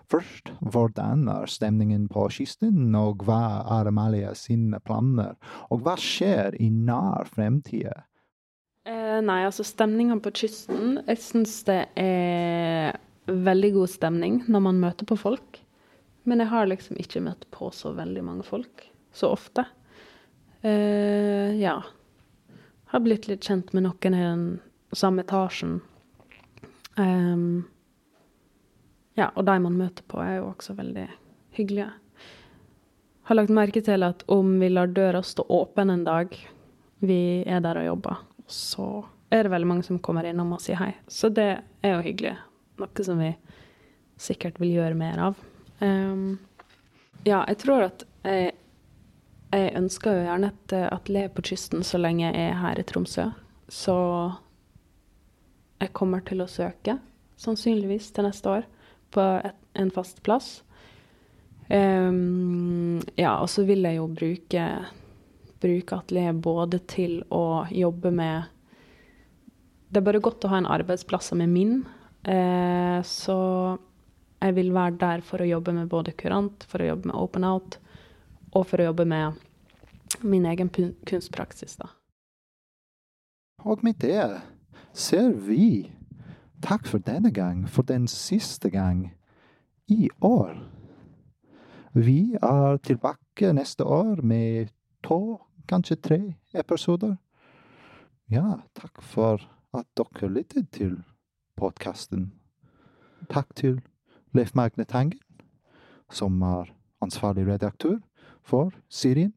[0.07, 5.35] Først, hvordan er stemningen på kysten, og hva er Amalie sine planer,
[5.67, 7.91] og hva skjer i nær fremtid?
[8.87, 12.95] Eh, nei, altså stemninga på kysten Jeg syns det er
[13.27, 15.59] veldig god stemning når man møter på folk.
[16.27, 19.65] Men jeg har liksom ikke møtt på så veldig mange folk så ofte.
[20.61, 21.83] Eh, ja.
[22.85, 24.45] Har blitt litt kjent med noen i den
[24.95, 25.81] samme etasjen.
[26.97, 27.67] Um,
[29.17, 31.07] ja, og de man møter på, er jo også veldig
[31.57, 31.91] hyggelige.
[33.27, 36.33] Har lagt merke til at om vi lar døra stå åpen en dag,
[37.03, 38.87] vi er der og jobber, så
[39.29, 40.93] er det veldig mange som kommer innom og sier hei.
[41.11, 41.49] Så det
[41.83, 42.37] er jo hyggelig.
[42.79, 43.33] Noe som vi
[44.21, 45.41] sikkert vil gjøre mer av.
[45.81, 46.37] Um,
[47.27, 48.53] ja, jeg tror at jeg,
[49.53, 52.85] jeg ønsker jo gjerne et eh, atelier på kysten så lenge jeg er her i
[52.87, 53.29] Tromsø.
[53.71, 53.97] Så
[55.81, 56.97] jeg kommer til å søke,
[57.39, 58.67] sannsynligvis til neste år,
[59.13, 60.61] på et, en fast plass.
[61.67, 64.65] Um, ja, og så vil jeg jo bruke,
[65.61, 68.53] bruke atelieret både til å jobbe med
[69.91, 71.81] Det er bare godt å ha en arbeidsplass som er min,
[72.27, 73.37] Uh, så
[74.41, 77.45] jeg vil være der for å jobbe med både kurant, for å jobbe med open
[77.47, 77.77] out,
[78.55, 79.37] og for å jobbe med
[80.23, 80.69] min egen
[81.07, 81.89] kunstpraksis, da.
[83.65, 84.41] Og med det
[84.93, 85.89] ser vi
[86.63, 89.11] takk for denne gang, for den siste gang
[89.87, 90.55] i år.
[91.93, 94.69] Vi er tilbake neste år med
[95.03, 96.19] to, kanskje tre
[96.53, 97.17] episoder.
[98.29, 99.41] Ja, takk for
[99.73, 100.99] at dere lyttet til
[101.57, 102.31] podkasten.
[103.29, 103.79] Takk til
[104.33, 105.19] Leif Magne Tangen,
[106.09, 106.69] som er
[107.01, 107.97] ansvarlig redaktør
[108.47, 109.33] for serien.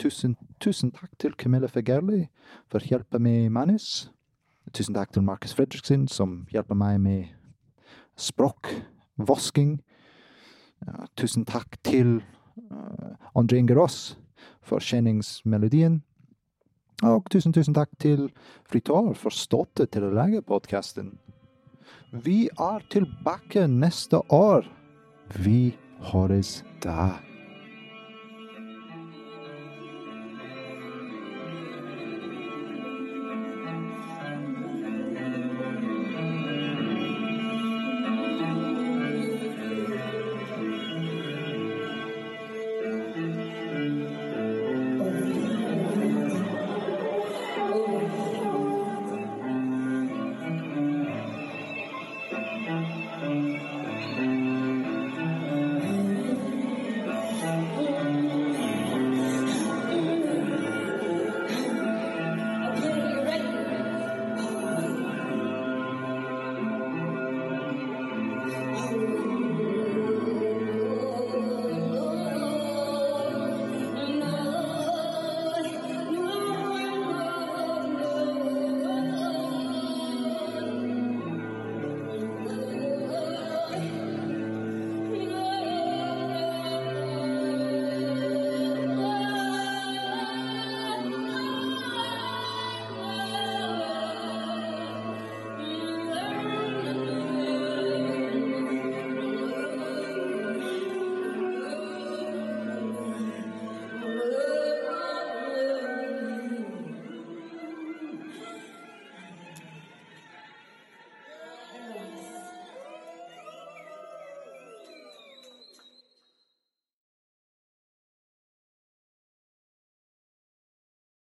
[0.00, 2.24] Tusen, tusen takk til Camilla Fegerli
[2.72, 4.10] for hjelpen med manus.
[4.74, 7.24] Tusen takk til Markus Fredriksen, som hjelper meg med
[8.16, 9.76] språkvasking.
[10.82, 12.16] Uh, tusen takk til
[12.72, 14.16] uh, André Ingerås
[14.64, 16.02] for kjenningsmelodien.
[17.04, 18.30] Og tusen, tusen takk til
[18.70, 21.12] Fritar for støtte til å lage podkasten.
[22.24, 24.66] Vi er tilbake neste år.
[25.42, 25.74] Vi
[26.12, 27.33] høres da.